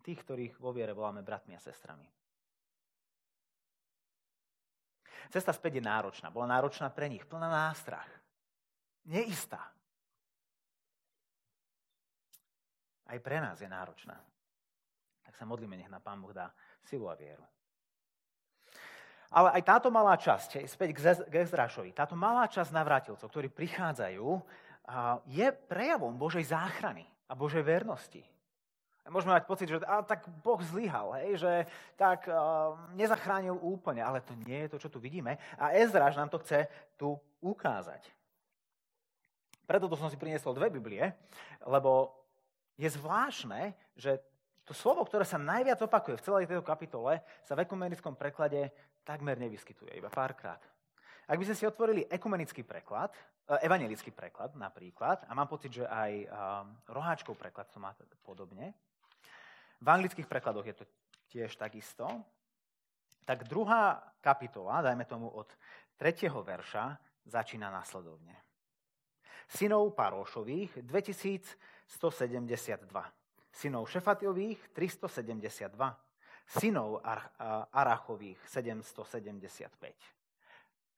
Tých, 0.02 0.20
ktorých 0.26 0.54
vo 0.58 0.74
viere 0.74 0.98
voláme 0.98 1.22
bratmi 1.22 1.54
a 1.54 1.62
sestrami. 1.62 2.10
Cesta 5.30 5.54
späť 5.54 5.80
je 5.80 5.84
náročná. 5.86 6.34
Bola 6.34 6.58
náročná 6.58 6.92
pre 6.92 7.08
nich, 7.08 7.24
plná 7.24 7.48
nástrach. 7.48 8.10
Neistá. 9.08 9.72
Aj 13.08 13.20
pre 13.22 13.38
nás 13.40 13.62
je 13.62 13.70
náročná. 13.70 14.18
Tak 15.24 15.38
sa 15.38 15.46
modlíme, 15.48 15.78
nech 15.80 15.88
na 15.88 16.04
Pán 16.04 16.20
Boh 16.20 16.34
dá 16.36 16.52
silu 16.84 17.08
a 17.08 17.16
vieru. 17.16 17.46
Ale 19.32 19.56
aj 19.56 19.64
táto 19.64 19.88
malá 19.88 20.20
časť, 20.20 20.68
späť 20.68 20.90
k 21.32 21.36
Ezrašovi, 21.48 21.96
táto 21.96 22.20
malá 22.20 22.52
časť 22.52 22.76
navrátilcov, 22.76 23.32
ktorí 23.32 23.48
prichádzajú, 23.48 24.28
je 25.32 25.48
prejavom 25.72 26.12
Božej 26.20 26.52
záchrany 26.52 27.08
a 27.32 27.34
Božej 27.38 27.64
vernosti. 27.64 28.20
Môžeme 29.10 29.34
mať 29.34 29.50
pocit, 29.50 29.66
že 29.66 29.82
a, 29.82 30.06
tak 30.06 30.30
Boh 30.46 30.62
zlyhal, 30.62 31.18
hej, 31.26 31.42
že 31.42 31.54
tak 31.98 32.30
uh, 32.30 32.78
nezachránil 32.94 33.58
úplne, 33.58 34.06
ale 34.06 34.22
to 34.22 34.38
nie 34.46 34.66
je 34.66 34.72
to, 34.72 34.78
čo 34.78 34.90
tu 34.94 35.02
vidíme. 35.02 35.42
A 35.58 35.74
Ezraž 35.74 36.14
nám 36.14 36.30
to 36.30 36.38
chce 36.46 36.70
tu 37.02 37.18
ukázať. 37.42 38.06
Preto 39.66 39.90
to 39.90 39.98
som 39.98 40.12
si 40.12 40.22
priniesol 40.22 40.54
dve 40.54 40.70
Biblie, 40.70 41.02
lebo 41.66 42.14
je 42.78 42.90
zvláštne, 42.94 43.74
že 43.98 44.22
to 44.68 44.78
slovo, 44.78 45.02
ktoré 45.02 45.26
sa 45.26 45.42
najviac 45.42 45.82
opakuje 45.82 46.22
v 46.22 46.26
celej 46.26 46.46
tejto 46.46 46.62
kapitole, 46.62 47.26
sa 47.42 47.58
v 47.58 47.66
ekumenickom 47.66 48.14
preklade 48.14 48.70
takmer 49.02 49.36
nevyskytuje, 49.42 49.98
iba 49.98 50.14
párkrát. 50.14 50.62
Ak 51.26 51.40
by 51.40 51.48
sme 51.48 51.58
si 51.58 51.66
otvorili 51.66 52.06
ekumenický 52.06 52.62
preklad, 52.62 53.16
e, 53.48 53.66
evangelický 53.66 54.12
preklad 54.14 54.54
napríklad, 54.54 55.26
a 55.26 55.32
mám 55.34 55.48
pocit, 55.48 55.72
že 55.72 55.86
aj 55.88 56.12
um, 56.12 56.28
roháčkov 56.92 57.40
preklad 57.40 57.72
to 57.72 57.80
má 57.80 57.96
podobne, 58.22 58.76
v 59.82 59.90
anglických 59.90 60.30
prekladoch 60.30 60.66
je 60.66 60.74
to 60.78 60.86
tiež 61.34 61.56
takisto. 61.58 62.06
Tak 63.26 63.50
druhá 63.50 64.14
kapitola, 64.22 64.82
dajme 64.82 65.06
tomu 65.06 65.30
od 65.30 65.58
3. 65.98 66.30
verša, 66.30 66.98
začína 67.26 67.72
následovne. 67.74 68.38
Synov 69.50 69.94
Paróšových 69.98 70.78
2172. 70.86 73.14
Synov 73.52 73.90
Šefatiových 73.90 74.70
372. 74.74 76.00
Synov 76.48 77.02
Arachových 77.74 78.48
775. 78.48 79.96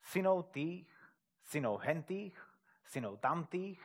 Synov 0.03 0.43
tých, 0.51 0.87
synov 1.43 1.77
hentých, 1.81 2.37
synov 2.85 3.19
tamtých, 3.19 3.81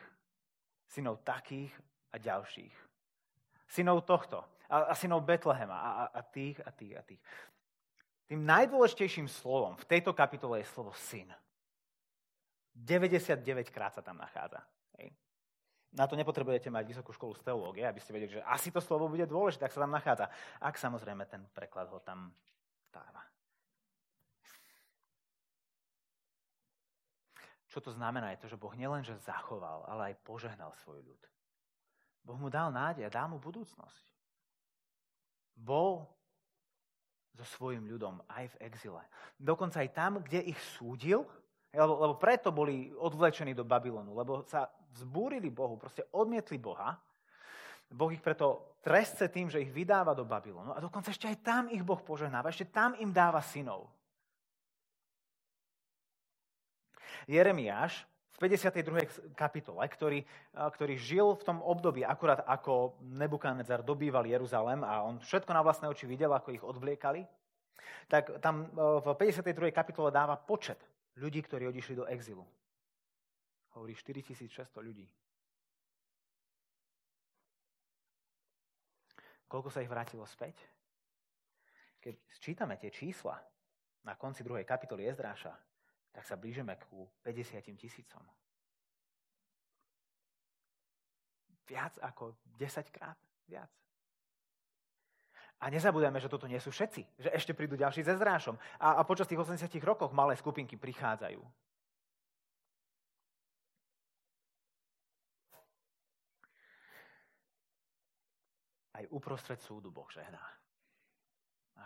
synov 0.87 1.17
takých 1.23 1.81
a 2.13 2.17
ďalších. 2.17 2.87
Synov 3.69 4.01
tohto 4.05 4.45
a, 4.69 4.77
a 4.89 4.93
synov 4.93 5.25
Betlehema 5.25 5.73
a, 5.73 5.89
a, 6.13 6.21
tých 6.21 6.61
a 6.61 6.69
tých 6.69 6.93
a 6.93 7.01
tých. 7.01 7.21
Tým 8.29 8.45
najdôležitejším 8.45 9.25
slovom 9.25 9.73
v 9.73 9.85
tejto 9.89 10.13
kapitole 10.13 10.61
je 10.61 10.69
slovo 10.69 10.93
syn. 10.93 11.33
99 12.77 13.41
krát 13.73 13.97
sa 13.97 14.05
tam 14.05 14.21
nachádza. 14.21 14.61
Hej. 15.01 15.09
Na 15.97 16.05
to 16.05 16.13
nepotrebujete 16.13 16.69
mať 16.69 16.85
vysokú 16.85 17.09
školu 17.09 17.33
z 17.33 17.41
teológie, 17.41 17.83
aby 17.89 17.97
ste 17.97 18.13
vedeli, 18.13 18.37
že 18.37 18.45
asi 18.45 18.69
to 18.69 18.77
slovo 18.77 19.09
bude 19.09 19.25
dôležité, 19.25 19.65
ak 19.65 19.73
sa 19.73 19.81
tam 19.81 19.91
nachádza. 19.91 20.29
Ak 20.61 20.77
samozrejme 20.77 21.25
ten 21.25 21.41
preklad 21.49 21.89
ho 21.89 21.97
tam 22.05 22.29
dáva. 22.93 23.25
Čo 27.73 27.81
to 27.81 27.89
znamená? 27.93 28.33
Je 28.33 28.41
to, 28.45 28.49
že 28.53 28.61
Boh 28.61 28.73
nielenže 28.77 29.17
zachoval, 29.25 29.89
ale 29.89 30.13
aj 30.13 30.21
požehnal 30.21 30.73
svoj 30.85 31.01
ľud. 31.01 31.21
Boh 32.21 32.37
mu 32.37 32.53
dal 32.53 32.69
nádej 32.69 33.09
a 33.09 33.13
dá 33.13 33.25
mu 33.25 33.41
budúcnosť 33.41 34.18
bol 35.59 36.07
so 37.35 37.45
svojim 37.55 37.87
ľudom 37.87 38.19
aj 38.31 38.51
v 38.55 38.59
exile. 38.67 39.03
Dokonca 39.39 39.79
aj 39.79 39.89
tam, 39.95 40.11
kde 40.19 40.43
ich 40.43 40.59
súdil, 40.75 41.23
lebo, 41.71 41.93
lebo 42.01 42.15
preto 42.19 42.49
boli 42.51 42.91
odvlečení 42.91 43.53
do 43.53 43.63
Babylonu, 43.63 44.17
lebo 44.17 44.43
sa 44.47 44.67
vzbúrili 44.97 45.53
Bohu, 45.53 45.77
proste 45.77 46.03
odmietli 46.11 46.57
Boha. 46.57 46.97
Boh 47.89 48.09
ich 48.13 48.21
preto 48.21 48.77
trestce 48.81 49.29
tým, 49.29 49.49
že 49.49 49.61
ich 49.61 49.71
vydáva 49.73 50.13
do 50.13 50.25
Babylonu 50.25 50.73
a 50.73 50.79
dokonca 50.81 51.09
ešte 51.13 51.29
aj 51.29 51.37
tam 51.41 51.63
ich 51.69 51.81
Boh 51.81 51.99
požehnáva, 52.01 52.49
ešte 52.49 52.69
tam 52.69 52.97
im 52.97 53.13
dáva 53.13 53.41
synov. 53.41 53.89
Jeremiáš 57.29 58.08
52. 58.39 59.35
kapitole, 59.35 59.83
ktorý, 59.83 60.23
ktorý 60.55 60.95
žil 60.95 61.35
v 61.35 61.43
tom 61.43 61.59
období, 61.59 62.07
akurát 62.07 62.47
ako 62.47 62.95
Nebukadnezar 63.03 63.83
dobýval 63.83 64.23
Jeruzalem 64.23 64.79
a 64.87 65.03
on 65.03 65.19
všetko 65.19 65.51
na 65.51 65.59
vlastné 65.59 65.91
oči 65.91 66.07
videl, 66.07 66.31
ako 66.31 66.55
ich 66.55 66.63
odvliekali, 66.63 67.27
tak 68.07 68.39
tam 68.39 68.71
v 69.03 69.07
52. 69.11 69.75
kapitole 69.75 70.09
dáva 70.09 70.39
počet 70.39 70.79
ľudí, 71.19 71.43
ktorí 71.43 71.67
odišli 71.67 71.99
do 71.99 72.07
exilu. 72.07 72.47
Hovorí 73.75 73.93
4600 73.93 74.71
ľudí. 74.79 75.05
Koľko 79.51 79.69
sa 79.69 79.83
ich 79.83 79.91
vrátilo 79.91 80.23
späť? 80.23 80.55
Keď 81.99 82.15
sčítame 82.39 82.79
tie 82.79 82.87
čísla 82.87 83.35
na 84.07 84.15
konci 84.15 84.47
druhej 84.47 84.63
kapitoly 84.63 85.09
Ezdráša, 85.11 85.51
tak 86.11 86.25
sa 86.25 86.35
blížime 86.35 86.75
ku 86.89 87.05
50 87.21 87.61
tisícom. 87.77 88.23
Viac 91.69 92.01
ako 92.01 92.33
10 92.57 92.89
krát 92.89 93.17
viac. 93.45 93.69
A 95.59 95.67
nezabudeme, 95.67 96.23
že 96.23 96.31
toto 96.31 96.47
nie 96.47 96.57
sú 96.57 96.71
všetci. 96.71 97.19
Že 97.19 97.29
ešte 97.35 97.51
prídu 97.51 97.75
ďalší 97.75 98.01
ze 98.01 98.15
zrášom. 98.15 98.55
A, 98.79 98.95
a 98.95 99.01
počas 99.03 99.27
tých 99.27 99.43
80 99.43 99.67
rokov 99.83 100.15
malé 100.15 100.39
skupinky 100.39 100.79
prichádzajú. 100.79 101.43
Aj 108.95 109.05
uprostred 109.11 109.59
súdu 109.59 109.91
Boh 109.91 110.07
žehná. 110.11 110.41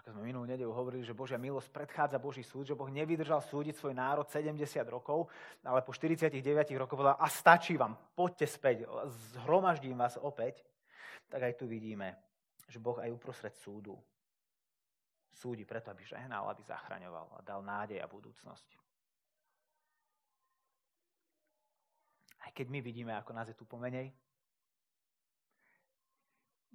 Ako 0.02 0.18
sme 0.18 0.34
minulú 0.34 0.50
nedelu 0.50 0.74
hovorili, 0.74 1.06
že 1.06 1.14
Božia 1.14 1.38
milosť 1.38 1.70
predchádza 1.70 2.18
Boží 2.18 2.42
súd, 2.42 2.66
že 2.66 2.78
Boh 2.78 2.90
nevydržal 2.90 3.40
súdiť 3.46 3.78
svoj 3.78 3.94
národ 3.94 4.26
70 4.26 4.58
rokov, 4.90 5.30
ale 5.62 5.86
po 5.86 5.94
49 5.94 6.34
rokoch 6.80 6.98
povedal, 6.98 7.20
a 7.22 7.28
stačí 7.30 7.78
vám, 7.78 7.94
poďte 8.18 8.50
späť, 8.50 8.90
zhromaždím 9.38 9.96
vás 10.02 10.18
opäť. 10.18 10.66
Tak 11.30 11.46
aj 11.46 11.54
tu 11.56 11.70
vidíme, 11.70 12.18
že 12.66 12.82
Boh 12.82 12.98
aj 12.98 13.14
uprostred 13.14 13.54
súdu 13.54 13.94
súdi 15.44 15.68
preto, 15.68 15.92
aby 15.92 16.08
žehnal, 16.08 16.48
aby 16.48 16.64
zachraňoval 16.64 17.28
a 17.36 17.40
dal 17.44 17.60
nádej 17.60 18.00
a 18.00 18.08
budúcnosť. 18.08 18.70
Aj 22.48 22.52
keď 22.56 22.68
my 22.72 22.80
vidíme, 22.80 23.12
ako 23.12 23.36
nás 23.36 23.52
je 23.52 23.58
tu 23.58 23.68
pomenej, 23.68 24.14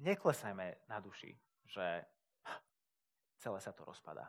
neklesajme 0.05 0.85
na 0.85 0.99
duši, 1.01 1.33
že 1.65 2.05
celé 3.39 3.59
sa 3.63 3.73
to 3.73 3.87
rozpadá. 3.87 4.27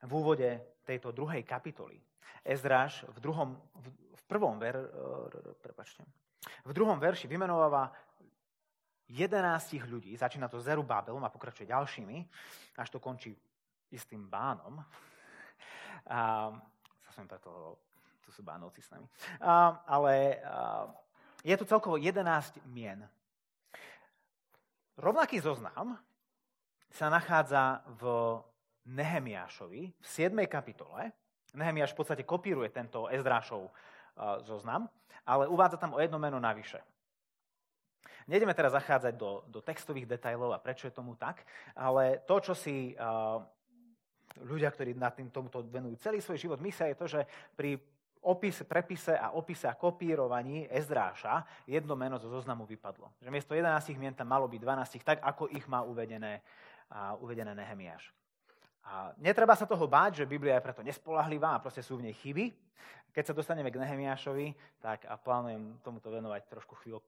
V 0.00 0.12
úvode 0.16 0.80
tejto 0.84 1.12
druhej 1.12 1.44
kapitoly 1.44 2.00
Ezdráž 2.44 3.04
v, 3.04 3.20
druhom, 3.20 3.60
v 4.16 4.22
prvom 4.24 4.56
ver, 4.56 4.80
prepačte, 5.60 6.08
v 6.64 6.72
druhom 6.72 6.96
verši 6.96 7.28
vymenováva 7.28 7.92
11 9.10 9.90
ľudí, 9.90 10.16
začína 10.16 10.48
to 10.48 10.62
Zeru 10.62 10.82
Babelom 10.82 11.24
a 11.24 11.34
pokračuje 11.34 11.68
ďalšími, 11.68 12.16
až 12.78 12.88
to 12.90 13.02
končí 13.02 13.36
istým 13.90 14.30
bánom. 14.30 14.80
A, 16.06 16.48
sa 17.04 17.10
som 17.12 17.28
preto, 17.28 17.76
tu 18.24 18.32
sú 18.32 18.40
bánovci 18.40 18.80
s 18.80 18.88
nami. 18.88 19.04
A, 19.42 19.84
ale 19.84 20.40
a, 20.40 20.88
je 21.44 21.54
tu 21.60 21.64
celkovo 21.68 22.00
11 22.00 22.24
mien. 22.70 23.04
Rovnaký 25.00 25.40
zoznam 25.40 25.96
sa 26.92 27.08
nachádza 27.08 27.80
v 27.96 28.36
Nehemiášovi 28.84 29.96
v 29.96 30.04
7. 30.04 30.36
kapitole. 30.44 31.16
Nehemiáš 31.56 31.96
v 31.96 32.04
podstate 32.04 32.28
kopíruje 32.28 32.68
tento 32.68 33.08
Ezdrášov 33.08 33.72
zoznam, 34.44 34.92
ale 35.24 35.48
uvádza 35.48 35.80
tam 35.80 35.96
o 35.96 36.02
jedno 36.04 36.20
meno 36.20 36.36
navyše. 36.36 36.84
Nejdeme 38.28 38.52
teraz 38.52 38.76
zachádzať 38.76 39.16
do, 39.16 39.40
do 39.48 39.64
textových 39.64 40.04
detajlov 40.04 40.52
a 40.52 40.60
prečo 40.60 40.84
je 40.84 40.92
tomu 40.92 41.16
tak, 41.16 41.48
ale 41.72 42.20
to, 42.28 42.36
čo 42.44 42.52
si 42.52 42.92
uh, 42.92 43.40
ľudia, 44.44 44.68
ktorí 44.68 44.92
nad 45.00 45.16
tým 45.16 45.32
tomuto 45.32 45.64
venujú 45.64 45.96
celý 45.96 46.20
svoj 46.20 46.36
život, 46.36 46.60
myslia, 46.60 46.92
je 46.92 47.00
to, 47.00 47.06
že 47.08 47.20
pri 47.56 47.80
opis, 48.20 48.62
prepise 48.68 49.16
a 49.16 49.32
opise 49.32 49.64
a 49.68 49.74
kopírovaní 49.74 50.68
Ezdráša 50.68 51.44
jedno 51.64 51.96
meno 51.96 52.20
zo 52.20 52.28
zoznamu 52.28 52.68
vypadlo. 52.68 53.12
Že 53.20 53.30
miesto 53.32 53.52
11 53.56 53.96
mien 53.96 54.12
tam 54.12 54.28
malo 54.28 54.44
byť 54.48 54.60
12, 54.60 55.00
tak 55.04 55.18
ako 55.24 55.48
ich 55.52 55.64
má 55.64 55.80
uvedené, 55.82 56.44
uh, 56.92 57.16
uvedené 57.24 57.56
Nehemiáš. 57.56 58.12
A 58.84 59.12
netreba 59.20 59.56
sa 59.56 59.68
toho 59.68 59.84
báť, 59.84 60.24
že 60.24 60.30
Biblia 60.30 60.56
je 60.56 60.64
preto 60.64 60.82
nespolahlivá 60.84 61.56
a 61.56 61.62
proste 61.62 61.84
sú 61.84 62.00
v 62.00 62.08
nej 62.08 62.16
chyby. 62.16 62.52
Keď 63.10 63.24
sa 63.26 63.36
dostaneme 63.36 63.68
k 63.68 63.80
Nehemiášovi, 63.80 64.54
tak 64.80 65.04
a 65.04 65.18
plánujem 65.18 65.82
tomuto 65.82 66.08
venovať 66.08 66.46
trošku 66.48 66.74
chvíľ, 66.80 67.02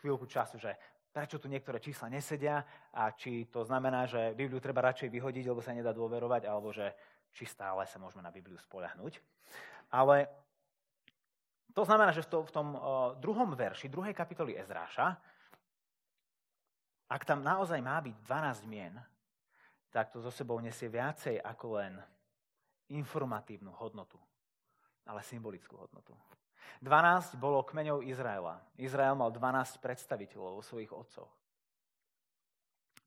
chvíľku 0.00 0.24
času, 0.24 0.56
že 0.56 0.72
prečo 1.12 1.36
tu 1.36 1.50
niektoré 1.50 1.76
čísla 1.76 2.08
nesedia 2.08 2.64
a 2.94 3.12
či 3.12 3.44
to 3.52 3.60
znamená, 3.66 4.08
že 4.08 4.32
Bibliu 4.32 4.62
treba 4.62 4.80
radšej 4.80 5.12
vyhodiť, 5.12 5.44
lebo 5.44 5.60
sa 5.60 5.76
nedá 5.76 5.92
dôverovať, 5.92 6.48
alebo 6.48 6.72
že 6.72 6.88
či 7.36 7.44
stále 7.44 7.84
sa 7.84 8.00
môžeme 8.00 8.24
na 8.24 8.32
Bibliu 8.32 8.56
spoľahnúť. 8.56 9.20
Ale 9.92 10.24
to 11.72 11.82
znamená, 11.84 12.12
že 12.12 12.24
v, 12.24 12.28
to, 12.28 12.38
v 12.44 12.52
tom 12.52 12.68
uh, 12.76 12.80
druhom 13.16 13.56
verši, 13.56 13.88
druhej 13.88 14.12
kapitoly 14.12 14.56
Ezráša, 14.60 15.16
ak 17.12 17.22
tam 17.28 17.44
naozaj 17.44 17.80
má 17.84 18.00
byť 18.00 18.16
12 18.24 18.72
mien, 18.72 18.96
tak 19.92 20.08
to 20.08 20.24
so 20.24 20.32
sebou 20.32 20.56
nesie 20.60 20.88
viacej 20.88 21.36
ako 21.44 21.66
len 21.76 22.00
informatívnu 22.88 23.68
hodnotu, 23.76 24.16
ale 25.04 25.20
symbolickú 25.20 25.76
hodnotu. 25.76 26.16
12 26.80 27.36
bolo 27.36 27.60
kmeňov 27.68 28.00
Izraela. 28.08 28.56
Izrael 28.80 29.12
mal 29.12 29.28
12 29.28 29.84
predstaviteľov 29.84 30.58
vo 30.58 30.62
svojich 30.64 30.88
otcoch. 30.88 31.28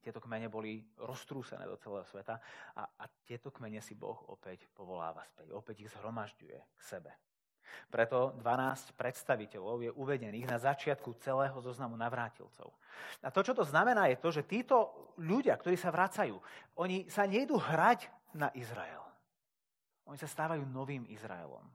Tieto 0.05 0.21
kmene 0.21 0.53
boli 0.53 0.85
roztrúsené 1.01 1.65
do 1.65 1.81
celého 1.81 2.05
sveta 2.05 2.37
a, 2.77 2.85
a 2.85 3.05
tieto 3.25 3.49
kmene 3.49 3.81
si 3.81 3.97
Boh 3.97 4.21
opäť 4.29 4.69
povoláva 4.69 5.25
späť. 5.25 5.49
Opäť 5.49 5.81
ich 5.81 5.91
zhromažďuje 5.97 6.57
k 6.61 6.81
sebe. 6.85 7.09
Preto 7.89 8.35
12 8.39 8.97
predstaviteľov 8.97 9.77
je 9.85 9.91
uvedených 9.93 10.49
na 10.49 10.57
začiatku 10.57 11.15
celého 11.21 11.55
zoznamu 11.61 11.95
navrátilcov. 11.95 12.69
A 13.21 13.29
to, 13.29 13.41
čo 13.43 13.53
to 13.53 13.63
znamená, 13.67 14.07
je 14.09 14.17
to, 14.19 14.29
že 14.31 14.47
títo 14.47 14.93
ľudia, 15.21 15.55
ktorí 15.55 15.75
sa 15.75 15.93
vracajú, 15.93 16.35
oni 16.79 17.07
sa 17.07 17.27
nejdú 17.27 17.55
hrať 17.59 18.09
na 18.35 18.51
Izrael. 18.55 19.03
Oni 20.05 20.19
sa 20.21 20.29
stávajú 20.29 20.61
novým 20.69 21.07
Izraelom. 21.09 21.65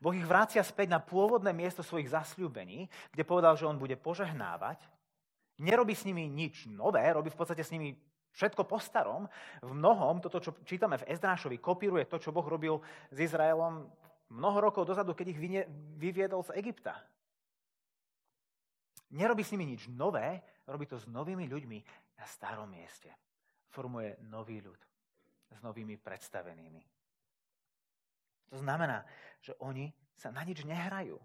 Boh 0.00 0.16
ich 0.16 0.24
vracia 0.24 0.64
späť 0.64 0.88
na 0.88 1.00
pôvodné 1.02 1.52
miesto 1.52 1.84
svojich 1.84 2.08
zasľúbení, 2.08 2.88
kde 3.12 3.28
povedal, 3.28 3.54
že 3.60 3.68
on 3.68 3.76
bude 3.76 3.94
požehnávať. 4.00 4.80
Nerobí 5.60 5.92
s 5.92 6.08
nimi 6.08 6.24
nič 6.26 6.64
nové, 6.64 7.04
robí 7.12 7.28
v 7.28 7.36
podstate 7.36 7.60
s 7.60 7.70
nimi 7.70 7.92
všetko 8.32 8.64
po 8.64 8.80
starom. 8.80 9.28
V 9.60 9.72
mnohom, 9.76 10.24
toto, 10.24 10.40
čo 10.40 10.56
čítame 10.64 10.96
v 10.96 11.12
Ezdrášovi, 11.12 11.60
kopíruje 11.60 12.08
to, 12.08 12.16
čo 12.16 12.32
Boh 12.32 12.44
robil 12.44 12.80
s 13.12 13.18
Izraelom 13.20 13.84
mnoho 14.32 14.72
rokov 14.72 14.88
dozadu, 14.88 15.12
keď 15.12 15.36
ich 15.36 15.40
vyviedol 16.00 16.40
z 16.42 16.56
Egypta. 16.56 16.96
Nerobí 19.12 19.44
s 19.44 19.52
nimi 19.52 19.68
nič 19.68 19.92
nové, 19.92 20.40
robí 20.64 20.88
to 20.88 20.96
s 20.96 21.04
novými 21.04 21.44
ľuďmi 21.44 21.78
na 22.16 22.24
starom 22.24 22.72
mieste. 22.72 23.12
Formuje 23.68 24.16
nový 24.32 24.64
ľud 24.64 24.80
s 25.52 25.60
novými 25.60 26.00
predstavenými. 26.00 26.82
To 28.52 28.56
znamená, 28.60 29.04
že 29.40 29.52
oni 29.60 29.92
sa 30.16 30.32
na 30.32 30.44
nič 30.44 30.64
nehrajú. 30.64 31.16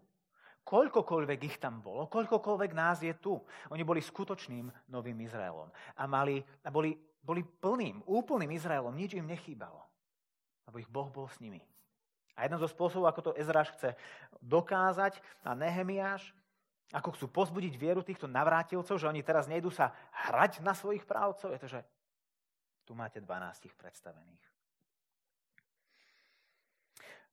Koľkokoľvek 0.67 1.39
ich 1.47 1.57
tam 1.63 1.79
bolo, 1.79 2.11
koľkokoľvek 2.11 2.71
nás 2.75 2.99
je 2.99 3.15
tu. 3.15 3.39
Oni 3.71 3.87
boli 3.87 4.03
skutočným 4.03 4.67
novým 4.91 5.15
Izraelom. 5.23 5.71
A, 5.95 6.03
mali, 6.11 6.43
a 6.43 6.67
boli, 6.67 6.91
boli 7.23 7.39
plným, 7.47 8.03
úplným 8.03 8.51
Izraelom. 8.51 8.91
Nič 8.91 9.15
im 9.15 9.31
nechýbalo. 9.31 9.79
Lebo 10.67 10.75
ich 10.83 10.91
Boh 10.91 11.07
bol 11.07 11.31
s 11.31 11.39
nimi. 11.39 11.63
A 12.37 12.45
jeden 12.45 12.61
zo 12.61 12.69
spôsobov, 12.69 13.09
ako 13.09 13.33
to 13.33 13.37
Ezraš 13.41 13.73
chce 13.73 13.97
dokázať 14.45 15.17
a 15.41 15.57
Nehemiáš, 15.57 16.31
ako 16.93 17.17
chcú 17.17 17.25
pozbudiť 17.27 17.73
vieru 17.75 18.05
týchto 18.05 18.29
navrátilcov, 18.29 18.95
že 18.95 19.09
oni 19.09 19.25
teraz 19.25 19.49
nejdú 19.49 19.73
sa 19.73 19.91
hrať 20.29 20.63
na 20.63 20.71
svojich 20.71 21.03
právcov, 21.03 21.51
je 21.51 21.59
to, 21.59 21.67
že 21.67 21.81
tu 22.87 22.95
máte 22.95 23.19
12 23.19 23.73
predstavených. 23.75 24.45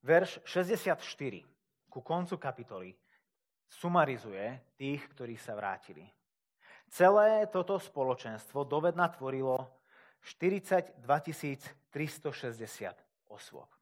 Verš 0.03 0.43
64 0.43 0.99
ku 1.87 2.03
koncu 2.03 2.35
kapitoly 2.35 2.91
sumarizuje 3.69 4.75
tých, 4.75 5.01
ktorí 5.15 5.39
sa 5.39 5.55
vrátili. 5.55 6.03
Celé 6.91 7.47
toto 7.49 7.79
spoločenstvo 7.79 8.67
dovedna 8.67 9.09
tvorilo 9.09 9.71
42 10.21 11.01
360 11.89 13.31
osôb. 13.31 13.74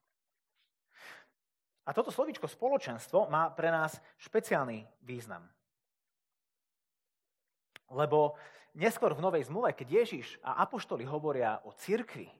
A 1.84 1.92
toto 1.92 2.12
slovičko 2.12 2.48
spoločenstvo 2.48 3.28
má 3.28 3.52
pre 3.52 3.68
nás 3.68 4.00
špeciálny 4.16 4.88
význam. 5.04 5.44
Lebo 7.92 8.40
neskôr 8.74 9.12
v 9.12 9.24
Novej 9.24 9.52
zmluve, 9.52 9.76
keď 9.76 10.04
Ježiš 10.04 10.40
a 10.40 10.64
Apoštoli 10.64 11.04
hovoria 11.04 11.60
o 11.68 11.76
cirkvi, 11.76 12.32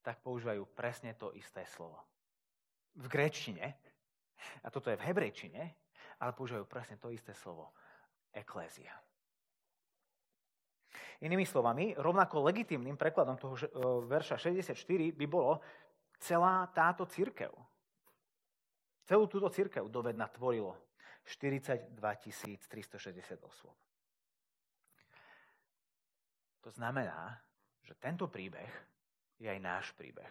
tak 0.00 0.24
používajú 0.24 0.64
presne 0.72 1.12
to 1.12 1.36
isté 1.36 1.68
slovo. 1.68 2.00
V 2.96 3.06
gréčtine, 3.12 3.76
a 4.64 4.72
toto 4.72 4.88
je 4.88 4.96
v 4.96 5.04
hebrejčine, 5.04 5.62
ale 6.18 6.32
používajú 6.32 6.64
presne 6.64 6.96
to 6.96 7.12
isté 7.12 7.36
slovo. 7.36 7.76
Eklézia. 8.32 8.96
Inými 11.18 11.42
slovami, 11.42 11.98
rovnako 11.98 12.46
legitimným 12.46 12.94
prekladom 12.94 13.34
toho 13.34 13.54
e, 13.58 13.66
verša 14.06 14.38
64 14.38 14.78
by 15.18 15.26
bolo 15.26 15.58
celá 16.22 16.64
táto 16.70 17.04
církev. 17.10 17.50
Celú 19.08 19.24
túto 19.24 19.48
církev 19.48 19.88
dovedna 19.88 20.28
tvorilo 20.28 20.76
42 21.24 21.96
360 21.96 23.40
osôb. 23.40 23.72
To 26.60 26.68
znamená, 26.68 27.40
že 27.80 27.96
tento 27.96 28.28
príbeh 28.28 28.68
je 29.40 29.48
aj 29.48 29.60
náš 29.64 29.96
príbeh. 29.96 30.28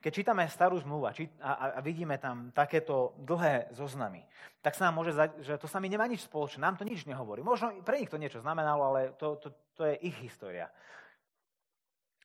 Keď 0.00 0.10
čítame 0.10 0.48
starú 0.48 0.80
zmluvu 0.80 1.04
a, 1.06 1.12
a, 1.44 1.80
vidíme 1.84 2.16
tam 2.16 2.50
takéto 2.56 3.12
dlhé 3.20 3.68
zoznamy, 3.76 4.24
tak 4.64 4.74
sa 4.74 4.88
nám 4.88 4.96
môže 4.96 5.12
zdať, 5.12 5.30
že 5.44 5.54
to 5.60 5.68
sa 5.68 5.78
mi 5.78 5.92
nemá 5.92 6.08
nič 6.08 6.24
spoločné, 6.24 6.64
nám 6.64 6.80
to 6.80 6.88
nič 6.88 7.04
nehovorí. 7.04 7.44
Možno 7.44 7.70
pre 7.84 8.00
nich 8.00 8.10
to 8.10 8.18
niečo 8.18 8.40
znamenalo, 8.40 8.90
ale 8.90 9.00
to, 9.20 9.36
to, 9.38 9.52
to 9.76 9.82
je 9.84 9.94
ich 10.08 10.16
história. 10.24 10.72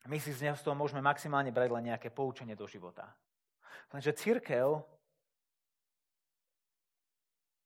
My 0.08 0.16
si 0.16 0.32
z 0.32 0.50
toho 0.64 0.72
môžeme 0.72 1.04
maximálne 1.04 1.52
brať 1.52 1.68
len 1.68 1.94
nejaké 1.94 2.08
poučenie 2.08 2.56
do 2.56 2.64
života. 2.64 3.12
Lenže 3.92 4.16
církev 4.16 4.80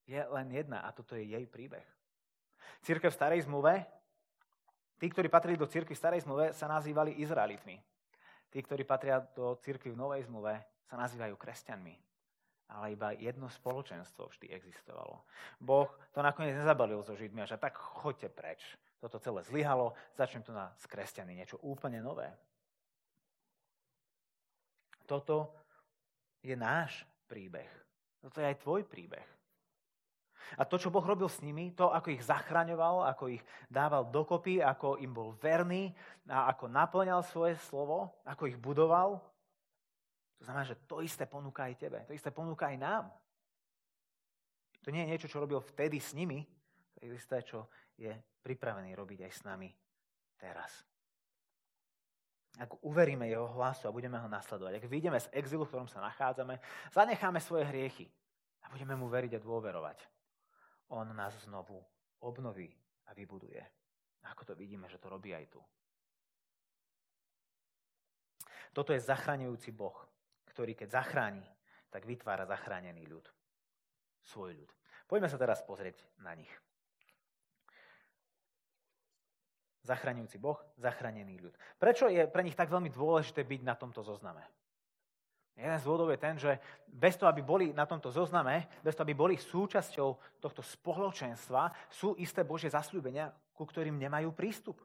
je 0.09 0.21
len 0.25 0.49
jedna 0.49 0.89
a 0.89 0.91
toto 0.91 1.13
je 1.13 1.29
jej 1.29 1.45
príbeh. 1.45 1.85
Církev 2.81 3.13
v 3.13 3.19
starej 3.19 3.45
zmluve, 3.45 3.85
tí, 4.97 5.07
ktorí 5.13 5.29
patrili 5.29 5.61
do 5.61 5.69
církvy 5.69 5.93
v 5.93 6.01
starej 6.01 6.25
zmluve, 6.25 6.57
sa 6.57 6.65
nazývali 6.65 7.21
Izraelitmi. 7.21 7.77
Tí, 8.49 8.59
ktorí 8.65 8.89
patria 8.89 9.21
do 9.21 9.61
církvy 9.61 9.93
v 9.93 10.01
novej 10.01 10.25
zmluve, 10.25 10.57
sa 10.89 10.97
nazývajú 10.97 11.37
kresťanmi. 11.37 11.95
Ale 12.69 12.93
iba 12.93 13.17
jedno 13.17 13.49
spoločenstvo 13.49 14.29
vždy 14.29 14.53
existovalo. 14.53 15.25
Boh 15.61 15.89
to 16.13 16.21
nakoniec 16.21 16.57
nezabalil 16.57 17.01
so 17.01 17.17
Židmi 17.17 17.45
a 17.45 17.49
že 17.49 17.61
tak 17.61 17.77
choďte 17.77 18.29
preč. 18.33 18.61
Toto 19.01 19.17
celé 19.21 19.41
zlyhalo, 19.45 19.97
začnem 20.17 20.45
tu 20.45 20.53
na 20.53 20.73
s 20.77 20.85
kresťany 20.85 21.33
niečo 21.33 21.57
úplne 21.65 22.01
nové. 22.05 22.29
Toto 25.09 25.57
je 26.43 26.55
náš 26.55 27.07
príbeh. 27.27 27.69
Toto 28.19 28.43
je 28.43 28.47
aj 28.49 28.63
tvoj 28.63 28.83
príbeh. 28.87 29.27
A 30.57 30.65
to, 30.65 30.81
čo 30.81 30.89
Boh 30.89 31.05
robil 31.05 31.29
s 31.29 31.45
nimi, 31.45 31.77
to, 31.77 31.93
ako 31.93 32.09
ich 32.09 32.25
zachraňoval, 32.25 33.05
ako 33.05 33.37
ich 33.37 33.45
dával 33.69 34.09
dokopy, 34.09 34.65
ako 34.65 34.97
im 34.97 35.13
bol 35.13 35.37
verný 35.37 35.93
a 36.25 36.49
ako 36.49 36.73
naplňal 36.73 37.21
svoje 37.21 37.61
slovo, 37.69 38.17
ako 38.25 38.49
ich 38.49 38.57
budoval, 38.57 39.21
to 40.39 40.47
znamená, 40.47 40.65
že 40.65 40.79
to 40.87 41.03
isté 41.03 41.27
ponúka 41.27 41.67
aj 41.67 41.75
tebe. 41.77 41.99
To 42.07 42.15
isté 42.15 42.31
ponúka 42.31 42.71
aj 42.71 42.79
nám. 42.79 43.05
To 44.87 44.95
nie 44.95 45.03
je 45.05 45.11
niečo, 45.11 45.29
čo 45.29 45.43
robil 45.43 45.59
vtedy 45.59 45.99
s 45.99 46.15
nimi, 46.15 46.47
to 46.95 47.05
je 47.05 47.13
isté, 47.13 47.43
čo 47.43 47.69
je 47.99 48.15
pripravený 48.41 48.95
robiť 48.95 49.27
aj 49.27 49.33
s 49.35 49.43
nami 49.45 49.69
teraz 50.39 50.87
ak 52.59 52.83
uveríme 52.83 53.31
jeho 53.31 53.47
hlasu 53.55 53.87
a 53.87 53.95
budeme 53.95 54.19
ho 54.19 54.27
nasledovať, 54.27 54.83
ak 54.83 54.91
vyjdeme 54.91 55.19
z 55.23 55.31
exilu, 55.31 55.63
v 55.63 55.71
ktorom 55.71 55.89
sa 55.89 56.03
nachádzame, 56.03 56.59
zanecháme 56.91 57.39
svoje 57.39 57.65
hriechy 57.71 58.11
a 58.67 58.71
budeme 58.75 58.99
mu 58.99 59.07
veriť 59.07 59.39
a 59.39 59.45
dôverovať, 59.45 59.99
on 60.91 61.07
nás 61.15 61.39
znovu 61.47 61.79
obnoví 62.19 62.75
a 63.07 63.15
vybuduje. 63.15 63.63
Ako 64.27 64.43
to 64.43 64.55
vidíme, 64.59 64.91
že 64.91 64.99
to 64.99 65.09
robí 65.09 65.31
aj 65.31 65.47
tu. 65.49 65.63
Toto 68.75 68.93
je 68.93 69.01
zachraňujúci 69.01 69.73
Boh, 69.73 69.97
ktorý 70.51 70.75
keď 70.75 71.01
zachráni, 71.01 71.47
tak 71.89 72.05
vytvára 72.05 72.45
zachránený 72.45 73.09
ľud. 73.09 73.25
Svoj 74.27 74.53
ľud. 74.59 74.71
Poďme 75.09 75.31
sa 75.31 75.41
teraz 75.41 75.65
pozrieť 75.65 76.05
na 76.21 76.37
nich. 76.37 76.51
Zachraňujúci 79.89 80.37
Boh, 80.37 80.61
zachranený 80.77 81.41
ľud. 81.41 81.55
Prečo 81.81 82.13
je 82.13 82.29
pre 82.29 82.45
nich 82.45 82.53
tak 82.53 82.69
veľmi 82.69 82.93
dôležité 82.93 83.41
byť 83.41 83.61
na 83.65 83.73
tomto 83.73 84.05
zozname? 84.05 84.45
Jeden 85.57 85.75
z 85.81 85.87
dôvodov 85.89 86.13
je 86.13 86.21
ten, 86.21 86.37
že 86.39 86.55
bez 86.87 87.17
toho, 87.19 87.33
aby 87.33 87.43
boli 87.43 87.73
na 87.73 87.89
tomto 87.89 88.13
zozname, 88.13 88.69
bez 88.85 88.95
toho, 88.95 89.03
aby 89.09 89.17
boli 89.17 89.35
súčasťou 89.35 90.39
tohto 90.39 90.63
spoločenstva, 90.63 91.73
sú 91.91 92.15
isté 92.21 92.45
Božie 92.45 92.71
zasľúbenia, 92.71 93.33
ku 93.57 93.65
ktorým 93.65 93.97
nemajú 93.97 94.31
prístup. 94.37 94.79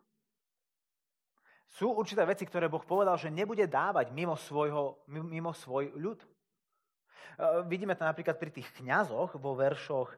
Sú 1.67 1.93
určité 1.93 2.23
veci, 2.25 2.47
ktoré 2.47 2.71
Boh 2.71 2.81
povedal, 2.81 3.19
že 3.19 3.29
nebude 3.29 3.67
dávať 3.67 4.09
mimo, 4.15 4.33
svojho, 4.33 5.03
mimo 5.09 5.53
svoj 5.53 5.93
ľud. 5.99 6.21
E, 6.23 6.27
vidíme 7.69 7.93
to 7.93 8.07
napríklad 8.07 8.39
pri 8.39 8.49
tých 8.49 8.69
kňazoch 8.77 9.37
vo 9.37 9.53
veršoch 9.53 10.09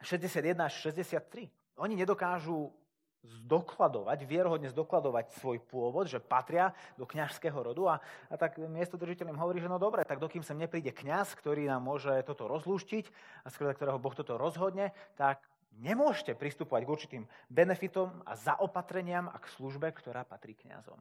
61 0.00 0.56
až 0.62 0.72
63. 0.88 1.57
Oni 1.78 1.94
nedokážu 1.94 2.74
zdokladovať, 3.22 4.18
vierohodne 4.24 4.70
zdokladovať 4.70 5.34
svoj 5.42 5.58
pôvod, 5.66 6.06
že 6.06 6.22
patria 6.22 6.70
do 6.94 7.02
kňažského 7.02 7.58
rodu 7.58 7.90
a, 7.90 7.96
a 8.30 8.34
tak 8.38 8.62
miesto 8.70 8.94
držiteľ 8.94 9.34
im 9.34 9.40
hovorí, 9.42 9.58
že 9.58 9.66
no 9.70 9.76
dobre, 9.76 10.06
tak 10.06 10.22
dokým 10.22 10.46
sem 10.46 10.54
nepríde 10.54 10.94
kňaz, 10.94 11.34
ktorý 11.34 11.66
nám 11.66 11.82
môže 11.82 12.14
toto 12.22 12.46
rozlúštiť 12.46 13.10
a 13.42 13.48
skrze 13.50 13.74
ktorého 13.74 13.98
Boh 13.98 14.14
toto 14.14 14.38
rozhodne, 14.38 14.94
tak 15.18 15.42
nemôžete 15.82 16.38
pristupovať 16.38 16.82
k 16.86 16.92
určitým 16.94 17.24
benefitom 17.50 18.22
a 18.22 18.38
zaopatreniam 18.38 19.26
a 19.26 19.36
k 19.42 19.50
službe, 19.50 19.90
ktorá 19.98 20.22
patrí 20.22 20.54
kňazom. 20.54 20.98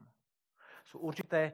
Sú 0.90 1.04
určité 1.04 1.54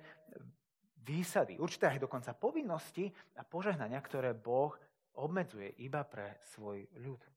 výsady, 1.03 1.59
určité 1.59 1.91
aj 1.91 1.99
dokonca 2.07 2.31
povinnosti 2.37 3.11
a 3.35 3.43
požehnania, 3.43 3.99
ktoré 3.99 4.31
Boh 4.31 4.71
obmedzuje 5.19 5.75
iba 5.83 6.07
pre 6.07 6.39
svoj 6.55 6.87
ľud. 7.03 7.32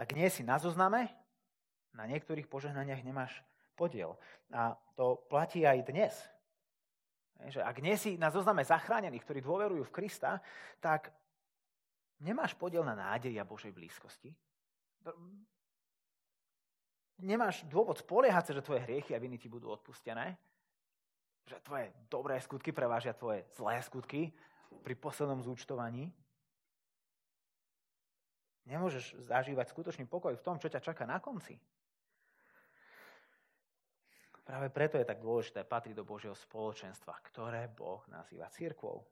Ak 0.00 0.16
nie 0.16 0.32
si 0.32 0.40
na 0.40 0.56
zozname, 0.56 1.12
na 1.92 2.08
niektorých 2.08 2.48
požehnaniach 2.48 3.04
nemáš 3.04 3.36
podiel. 3.76 4.16
A 4.48 4.72
to 4.96 5.20
platí 5.28 5.68
aj 5.68 5.84
dnes. 5.84 6.16
Že 7.44 7.60
ak 7.60 7.76
nie 7.84 7.92
si 8.00 8.16
na 8.16 8.32
zozname 8.32 8.64
zachránených, 8.64 9.20
ktorí 9.28 9.44
dôverujú 9.44 9.84
v 9.84 9.92
Krista, 9.92 10.40
tak 10.80 11.12
nemáš 12.24 12.56
podiel 12.56 12.80
na 12.80 12.96
nádej 12.96 13.36
a 13.36 13.44
Božej 13.44 13.76
blízkosti. 13.76 14.32
Nemáš 17.20 17.68
dôvod 17.68 18.00
spoliehať 18.00 18.44
sa, 18.48 18.56
že 18.56 18.64
tvoje 18.64 18.80
hriechy 18.80 19.12
a 19.12 19.20
viny 19.20 19.36
ti 19.36 19.52
budú 19.52 19.68
odpustené. 19.68 20.40
Že 21.44 21.60
tvoje 21.60 21.84
dobré 22.08 22.40
skutky 22.40 22.72
prevážia 22.72 23.12
tvoje 23.12 23.44
zlé 23.52 23.84
skutky 23.84 24.32
pri 24.80 24.96
poslednom 24.96 25.44
zúčtovaní. 25.44 26.08
Nemôžeš 28.70 29.18
zažívať 29.26 29.66
skutočný 29.74 30.06
pokoj 30.06 30.38
v 30.38 30.44
tom, 30.46 30.54
čo 30.62 30.70
ťa 30.70 30.78
čaká 30.78 31.02
na 31.02 31.18
konci. 31.18 31.58
Práve 34.46 34.70
preto 34.70 34.94
je 34.98 35.06
tak 35.06 35.18
dôležité 35.18 35.66
patriť 35.66 35.94
do 35.94 36.06
Božieho 36.06 36.34
spoločenstva, 36.38 37.18
ktoré 37.26 37.66
Boh 37.66 38.02
nazýva 38.06 38.46
církvou. 38.50 39.02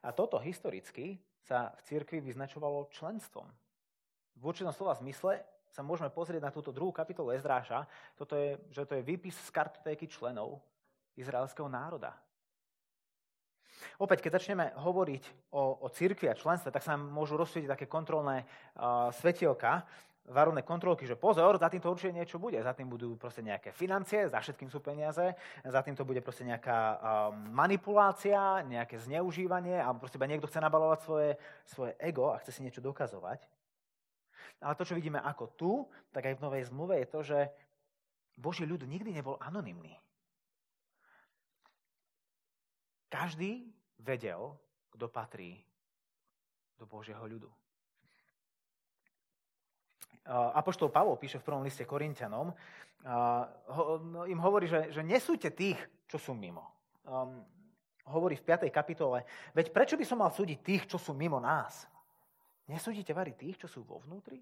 A 0.00 0.08
toto 0.16 0.40
historicky 0.40 1.20
sa 1.44 1.76
v 1.76 1.80
cirkvi 1.84 2.24
vyznačovalo 2.24 2.88
členstvom. 2.88 3.44
V 4.36 4.42
určitom 4.44 4.72
slova 4.72 4.96
zmysle 4.96 5.44
sa 5.68 5.84
môžeme 5.84 6.08
pozrieť 6.08 6.40
na 6.40 6.48
túto 6.48 6.72
druhú 6.72 6.92
kapitolu 6.92 7.36
Ezdráša, 7.36 7.84
toto 8.16 8.36
je, 8.40 8.56
že 8.72 8.88
to 8.88 8.96
je 8.96 9.04
výpis 9.04 9.36
z 9.36 9.50
kartotéky 9.52 10.08
členov 10.08 10.64
izraelského 11.16 11.66
národa. 11.66 12.14
Opäť, 13.96 14.28
keď 14.28 14.40
začneme 14.40 14.76
hovoriť 14.76 15.52
o, 15.56 15.84
o 15.84 15.88
cirkvi 15.88 16.28
a 16.28 16.36
členstve, 16.36 16.68
tak 16.68 16.84
sa 16.84 16.96
nám 16.96 17.08
môžu 17.08 17.40
rozsvietiť 17.40 17.70
také 17.70 17.86
kontrolné 17.88 18.44
uh, 18.44 19.08
svetielka, 19.08 19.88
varovné 20.30 20.62
kontrolky, 20.62 21.08
že 21.08 21.16
pozor, 21.16 21.56
za 21.56 21.72
týmto 21.72 21.90
určite 21.90 22.12
niečo 22.12 22.36
bude. 22.36 22.60
Za 22.60 22.76
tým 22.76 22.92
budú 22.92 23.16
proste 23.16 23.40
nejaké 23.40 23.72
financie, 23.72 24.28
za 24.28 24.38
všetkým 24.38 24.68
sú 24.68 24.78
peniaze, 24.84 25.32
za 25.64 25.80
tým 25.80 25.96
to 25.96 26.04
bude 26.04 26.20
proste 26.20 26.44
nejaká 26.44 26.78
uh, 26.78 26.98
manipulácia, 27.32 28.62
nejaké 28.68 29.00
zneužívanie, 29.00 29.80
alebo 29.80 30.04
proste 30.04 30.20
niekto 30.20 30.46
chce 30.46 30.60
nabalovať 30.60 30.98
svoje, 31.02 31.30
svoje 31.64 31.92
ego 31.98 32.36
a 32.36 32.40
chce 32.44 32.52
si 32.52 32.64
niečo 32.64 32.84
dokazovať. 32.84 33.42
Ale 34.60 34.76
to, 34.76 34.84
čo 34.84 34.94
vidíme 34.94 35.18
ako 35.24 35.44
tu, 35.56 35.72
tak 36.12 36.28
aj 36.28 36.36
v 36.36 36.44
Novej 36.44 36.62
zmluve 36.68 37.00
je 37.00 37.06
to, 37.08 37.20
že 37.24 37.38
Boží 38.36 38.68
ľud 38.68 38.84
nikdy 38.84 39.12
nebol 39.12 39.40
anonymný. 39.40 39.96
Každý 43.10 43.66
vedel, 43.98 44.54
kto 44.94 45.10
patrí 45.10 45.58
do 46.78 46.86
Božieho 46.86 47.20
ľudu. 47.26 47.50
Apoštol 50.30 50.94
Pavol 50.94 51.18
píše 51.18 51.42
v 51.42 51.46
prvom 51.50 51.66
liste 51.66 51.82
Korintianom, 51.82 52.54
no, 53.02 54.22
im 54.30 54.40
hovorí, 54.40 54.70
že, 54.70 54.94
že 54.94 55.02
nesúďte 55.02 55.50
tých, 55.50 55.80
čo 56.06 56.22
sú 56.22 56.32
mimo. 56.38 56.62
Um, 57.02 57.42
hovorí 58.06 58.38
v 58.38 58.46
5. 58.46 58.70
kapitole, 58.70 59.26
veď 59.56 59.74
prečo 59.74 59.98
by 59.98 60.04
som 60.06 60.22
mal 60.22 60.30
súdiť 60.30 60.58
tých, 60.60 60.82
čo 60.86 60.98
sú 61.00 61.16
mimo 61.16 61.42
nás? 61.42 61.90
Nesúdite 62.70 63.10
vari 63.10 63.34
tých, 63.34 63.58
čo 63.58 63.66
sú 63.66 63.82
vo 63.82 63.98
vnútri? 64.06 64.38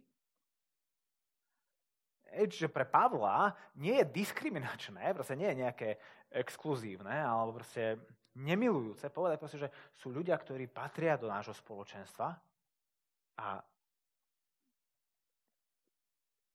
Čiže 2.28 2.68
pre 2.68 2.84
Pavla 2.84 3.56
nie 3.80 3.96
je 3.96 4.12
diskriminačné, 4.12 5.16
proste 5.16 5.32
nie 5.32 5.48
je 5.48 5.60
nejaké 5.64 5.88
exkluzívne, 6.28 7.24
alebo 7.24 7.56
proste 7.56 7.96
nemilujúce 8.38 9.10
povedať 9.10 9.36
proste, 9.38 9.58
že 9.58 9.68
sú 9.98 10.14
ľudia, 10.14 10.38
ktorí 10.38 10.70
patria 10.70 11.18
do 11.18 11.26
nášho 11.26 11.54
spoločenstva 11.54 12.28
a 13.38 13.46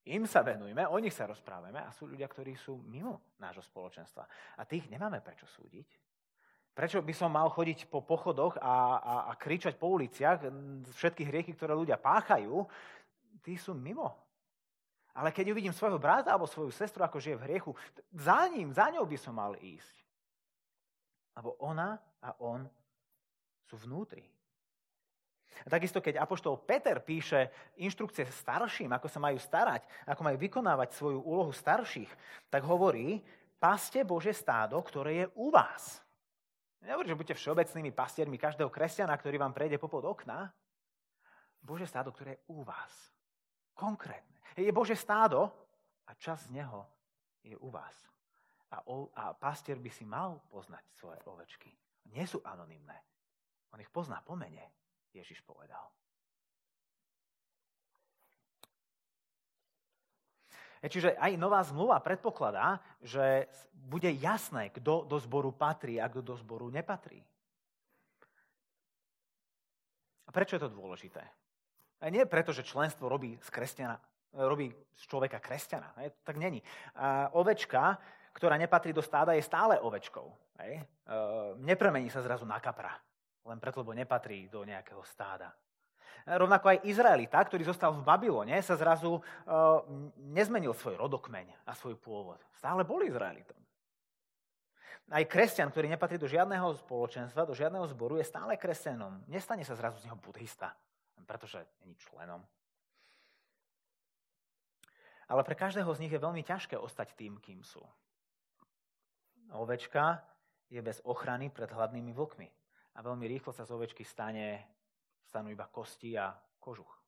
im 0.04 0.28
sa 0.28 0.44
venujeme, 0.44 0.84
o 0.84 1.00
nich 1.00 1.16
sa 1.16 1.24
rozprávame 1.24 1.80
a 1.80 1.96
sú 1.96 2.12
ľudia, 2.12 2.28
ktorí 2.28 2.60
sú 2.60 2.76
mimo 2.92 3.40
nášho 3.40 3.64
spoločenstva. 3.64 4.28
A 4.60 4.68
tých 4.68 4.92
nemáme 4.92 5.24
prečo 5.24 5.48
súdiť. 5.48 5.88
Prečo 6.76 7.00
by 7.00 7.14
som 7.16 7.32
mal 7.32 7.48
chodiť 7.48 7.88
po 7.88 8.04
pochodoch 8.04 8.60
a, 8.60 9.00
a, 9.00 9.16
a 9.30 9.32
kričať 9.40 9.80
po 9.80 9.96
uliciach 9.96 10.44
všetky 10.92 11.24
hriechy, 11.24 11.56
ktoré 11.56 11.72
ľudia 11.72 11.96
páchajú? 11.96 12.68
Tí 13.40 13.56
sú 13.56 13.72
mimo. 13.72 14.12
Ale 15.14 15.32
keď 15.32 15.54
uvidím 15.54 15.72
svojho 15.72 16.02
brata 16.02 16.34
alebo 16.34 16.50
svoju 16.50 16.74
sestru, 16.74 17.06
ako 17.06 17.22
žije 17.22 17.40
v 17.40 17.46
hriechu, 17.48 17.72
za 18.12 18.50
ním, 18.52 18.74
za 18.74 18.90
ňou 18.92 19.06
by 19.08 19.16
som 19.16 19.38
mal 19.38 19.56
ísť. 19.56 20.03
Lebo 21.34 21.58
ona 21.62 21.98
a 22.22 22.30
on 22.42 22.66
sú 23.66 23.76
vnútri. 23.82 24.24
A 25.62 25.68
takisto, 25.70 26.02
keď 26.02 26.18
Apoštol 26.18 26.66
Peter 26.66 26.98
píše 26.98 27.54
inštrukcie 27.78 28.26
starším, 28.26 28.90
ako 28.90 29.06
sa 29.06 29.22
majú 29.22 29.38
starať, 29.38 29.86
ako 30.10 30.22
majú 30.26 30.38
vykonávať 30.42 30.90
svoju 30.98 31.20
úlohu 31.22 31.54
starších, 31.54 32.10
tak 32.50 32.66
hovorí, 32.66 33.22
paste 33.62 34.02
Bože 34.02 34.34
stádo, 34.34 34.82
ktoré 34.82 35.12
je 35.14 35.26
u 35.38 35.54
vás. 35.54 36.02
Nehovorí, 36.82 37.08
že 37.08 37.16
buďte 37.16 37.38
všeobecnými 37.38 37.92
pastiermi 37.94 38.36
každého 38.42 38.68
kresťana, 38.68 39.14
ktorý 39.16 39.40
vám 39.40 39.54
prejde 39.56 39.78
popod 39.78 40.04
okna. 40.04 40.52
Bože 41.64 41.88
stádo, 41.88 42.12
ktoré 42.12 42.36
je 42.36 42.44
u 42.52 42.66
vás. 42.66 42.92
Konkrétne. 43.78 44.42
Je 44.58 44.74
Bože 44.74 44.98
stádo 45.00 45.48
a 46.04 46.12
čas 46.18 46.44
z 46.50 46.60
neho 46.60 46.84
je 47.46 47.56
u 47.56 47.72
vás 47.72 48.13
a, 48.74 48.82
o, 48.90 49.14
a 49.14 49.38
pastier 49.38 49.78
by 49.78 49.92
si 49.94 50.02
mal 50.02 50.42
poznať 50.50 50.82
svoje 50.98 51.22
ovečky. 51.30 51.70
Nie 52.10 52.26
sú 52.26 52.42
anonymné. 52.42 52.98
On 53.70 53.78
ich 53.78 53.94
pozná 53.94 54.18
po 54.26 54.34
mene, 54.34 54.74
Ježiš 55.14 55.46
povedal. 55.46 55.86
E, 60.82 60.90
čiže 60.90 61.14
aj 61.16 61.38
nová 61.38 61.62
zmluva 61.62 62.02
predpokladá, 62.02 62.82
že 63.00 63.46
bude 63.72 64.10
jasné, 64.18 64.74
kto 64.74 65.06
do 65.06 65.18
zboru 65.22 65.54
patrí 65.54 66.02
a 66.02 66.10
kto 66.10 66.34
do 66.34 66.36
zboru 66.42 66.74
nepatrí. 66.74 67.22
A 70.26 70.30
prečo 70.34 70.58
je 70.58 70.66
to 70.66 70.74
dôležité? 70.74 71.22
A 72.04 72.10
nie 72.10 72.26
preto, 72.26 72.52
že 72.52 72.66
členstvo 72.66 73.06
robí 73.08 73.38
z, 73.38 73.50
kresťana, 73.54 73.96
robí 74.34 74.74
z 74.98 75.04
človeka 75.08 75.40
kresťana. 75.40 75.94
Tak 76.26 76.36
není. 76.36 76.60
A 77.00 77.32
ovečka 77.32 78.02
ktorá 78.34 78.58
nepatrí 78.58 78.92
do 78.92 79.06
stáda, 79.06 79.38
je 79.38 79.46
stále 79.46 79.78
ovečkou. 79.78 80.34
Hej? 80.60 80.82
E, 80.82 80.84
nepremení 81.62 82.10
sa 82.10 82.26
zrazu 82.26 82.44
na 82.50 82.58
kapra, 82.58 82.98
len 83.46 83.62
preto, 83.62 83.86
lebo 83.86 83.94
nepatrí 83.94 84.50
do 84.50 84.66
nejakého 84.66 85.06
stáda. 85.06 85.54
E, 86.26 86.34
rovnako 86.34 86.74
aj 86.74 86.84
Izraelita, 86.90 87.38
ktorý 87.46 87.64
zostal 87.64 87.94
v 87.94 88.02
Babylone, 88.02 88.58
sa 88.66 88.74
zrazu 88.74 89.18
e, 89.18 89.22
nezmenil 90.34 90.74
svoj 90.74 90.98
rodokmeň 90.98 91.70
a 91.70 91.72
svoj 91.78 91.96
pôvod. 92.02 92.42
Stále 92.58 92.82
bol 92.82 93.06
Izraelitom. 93.06 93.62
Aj 95.14 95.24
kresťan, 95.30 95.70
ktorý 95.70 95.92
nepatrí 95.94 96.18
do 96.18 96.32
žiadneho 96.32 96.74
spoločenstva, 96.80 97.46
do 97.46 97.54
žiadneho 97.54 97.86
zboru, 97.92 98.18
je 98.18 98.26
stále 98.26 98.58
kresťanom. 98.58 99.28
Nestane 99.30 99.62
sa 99.62 99.78
zrazu 99.78 100.00
z 100.00 100.10
neho 100.10 100.18
buddhista, 100.18 100.74
pretože 101.28 101.62
není 101.84 101.94
členom. 102.00 102.42
Ale 105.28 105.44
pre 105.44 105.56
každého 105.56 105.92
z 105.92 106.02
nich 106.08 106.14
je 106.14 106.24
veľmi 106.24 106.44
ťažké 106.44 106.80
ostať 106.80 107.16
tým, 107.20 107.36
kým 107.40 107.64
sú. 107.64 107.84
Ovečka 109.54 110.22
je 110.74 110.82
bez 110.82 111.02
ochrany 111.06 111.54
pred 111.54 111.70
hladnými 111.70 112.14
vlkmi. 112.14 112.50
A 112.94 113.02
veľmi 113.02 113.26
rýchlo 113.30 113.54
sa 113.54 113.66
z 113.66 113.74
ovečky 113.74 114.06
stane, 114.06 114.66
stanú 115.26 115.50
iba 115.50 115.70
kosti 115.70 116.18
a 116.18 116.34
kožuch. 116.62 117.04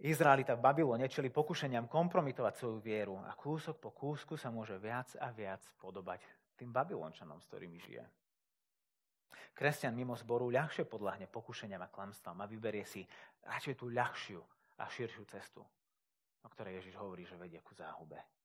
Izraelita 0.00 0.56
v 0.56 0.64
Babylone 0.64 1.12
čeli 1.12 1.28
pokušeniam 1.28 1.84
kompromitovať 1.84 2.54
svoju 2.56 2.78
vieru 2.80 3.20
a 3.20 3.36
kúsok 3.36 3.76
po 3.76 3.92
kúsku 3.92 4.40
sa 4.40 4.48
môže 4.48 4.80
viac 4.80 5.12
a 5.20 5.28
viac 5.28 5.60
podobať 5.76 6.24
tým 6.56 6.72
Babylončanom, 6.72 7.36
s 7.36 7.48
ktorými 7.52 7.76
žije. 7.76 8.04
Kresťan 9.52 9.92
mimo 9.92 10.16
zboru 10.16 10.48
ľahšie 10.48 10.88
podľahne 10.88 11.28
pokušeniam 11.28 11.84
a 11.84 11.92
klamstvám 11.92 12.40
a 12.40 12.48
vyberie 12.48 12.88
si 12.88 13.04
radšej 13.44 13.76
tú 13.76 13.92
ľahšiu 13.92 14.40
a 14.80 14.88
širšiu 14.88 15.24
cestu, 15.28 15.60
o 16.40 16.48
ktorej 16.48 16.80
Ježiš 16.80 16.96
hovorí, 16.96 17.28
že 17.28 17.36
vedie 17.36 17.60
ku 17.60 17.76
záhube. 17.76 18.39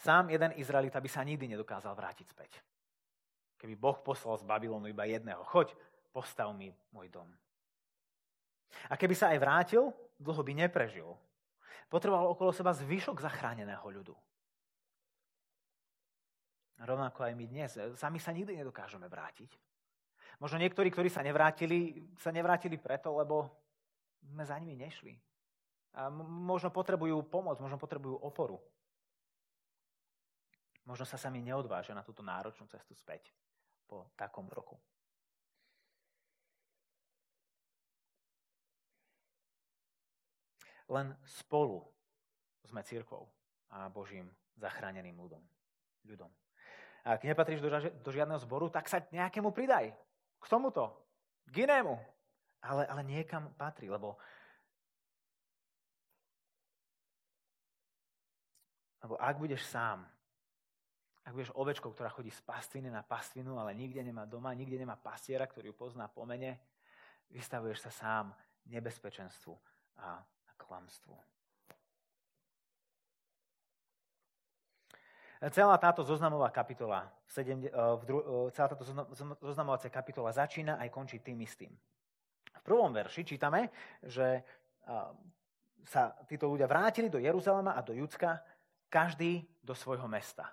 Sám 0.00 0.30
jeden 0.30 0.56
Izraelita 0.56 1.00
by 1.00 1.10
sa 1.10 1.24
nikdy 1.24 1.52
nedokázal 1.52 1.92
vrátiť 1.92 2.26
späť. 2.30 2.62
Keby 3.58 3.78
Boh 3.78 3.98
poslal 4.02 4.38
z 4.40 4.46
Babylonu 4.46 4.90
iba 4.90 5.06
jedného, 5.06 5.46
choď, 5.46 5.74
postav 6.10 6.50
mi 6.50 6.72
môj 6.90 7.08
dom. 7.08 7.28
A 8.90 8.98
keby 8.98 9.14
sa 9.14 9.30
aj 9.30 9.38
vrátil, 9.38 9.94
dlho 10.18 10.42
by 10.42 10.52
neprežil. 10.66 11.14
Potreboval 11.86 12.32
okolo 12.32 12.50
seba 12.50 12.72
zvyšok 12.72 13.20
zachráneného 13.20 13.84
ľudu. 13.84 14.16
Rovnako 16.82 17.22
aj 17.22 17.34
my 17.38 17.44
dnes. 17.46 17.70
Sami 17.94 18.18
sa 18.18 18.34
nikdy 18.34 18.58
nedokážeme 18.58 19.06
vrátiť. 19.06 19.54
Možno 20.42 20.58
niektorí, 20.58 20.90
ktorí 20.90 21.06
sa 21.06 21.22
nevrátili, 21.22 22.02
sa 22.18 22.34
nevrátili 22.34 22.74
preto, 22.74 23.14
lebo 23.14 23.46
sme 24.26 24.42
za 24.42 24.58
nimi 24.58 24.74
nešli. 24.74 25.14
A 25.94 26.10
možno 26.10 26.74
potrebujú 26.74 27.22
pomoc, 27.30 27.62
možno 27.62 27.78
potrebujú 27.78 28.18
oporu. 28.18 28.58
Možno 30.82 31.06
sa 31.06 31.14
sami 31.14 31.38
neodvážia 31.38 31.94
na 31.94 32.02
túto 32.02 32.26
náročnú 32.26 32.66
cestu 32.66 32.94
späť 32.98 33.30
po 33.86 34.10
takom 34.18 34.50
roku. 34.50 34.74
Len 40.90 41.14
spolu 41.24 41.80
sme 42.66 42.82
církvou 42.82 43.24
a 43.72 43.88
Božím 43.88 44.28
zachráneným 44.58 45.16
ľudom. 45.16 45.40
ľudom. 46.04 46.28
Ak 47.02 47.24
nepatríš 47.24 47.62
do, 47.62 47.70
do 48.02 48.10
žiadneho 48.12 48.38
zboru, 48.42 48.68
tak 48.68 48.86
sa 48.90 49.02
nejakému 49.10 49.50
pridaj. 49.54 49.90
K 50.42 50.44
tomuto. 50.46 50.92
K 51.50 51.64
inému. 51.66 51.94
Ale, 52.62 52.86
ale 52.86 53.02
niekam 53.02 53.50
patrí, 53.54 53.90
lebo 53.90 54.18
Lebo 59.02 59.18
ak 59.18 59.34
budeš 59.34 59.66
sám, 59.66 60.06
ak 61.22 61.32
budeš 61.32 61.54
ovečkou, 61.54 61.94
ktorá 61.94 62.10
chodí 62.10 62.34
z 62.34 62.42
pastviny 62.42 62.90
na 62.90 63.06
pastvinu, 63.06 63.54
ale 63.54 63.78
nikde 63.78 64.02
nemá 64.02 64.26
doma, 64.26 64.50
nikde 64.54 64.74
nemá 64.74 64.98
pastiera, 64.98 65.46
ktorý 65.46 65.70
ju 65.70 65.76
pozná 65.78 66.10
po 66.10 66.26
mene, 66.26 66.58
vystavuješ 67.30 67.78
sa 67.86 67.90
sám 67.90 68.34
nebezpečenstvu 68.66 69.54
a, 70.02 70.18
klamstvu. 70.62 71.14
Celá 75.50 75.74
táto 75.74 76.06
zoznamová 76.06 76.54
kapitola, 76.54 77.10
celá 77.26 77.58
táto 78.54 78.86
zoznamovacia 79.42 79.90
kapitola 79.90 80.30
začína 80.30 80.78
aj 80.78 80.88
končí 80.94 81.18
tým 81.18 81.42
istým. 81.42 81.74
V 82.54 82.62
prvom 82.62 82.94
verši 82.94 83.26
čítame, 83.26 83.74
že 84.06 84.46
sa 85.82 86.14
títo 86.30 86.46
ľudia 86.46 86.70
vrátili 86.70 87.10
do 87.10 87.18
Jeruzalema 87.18 87.74
a 87.74 87.82
do 87.82 87.90
Judska, 87.90 88.38
každý 88.86 89.42
do 89.66 89.74
svojho 89.74 90.06
mesta. 90.06 90.46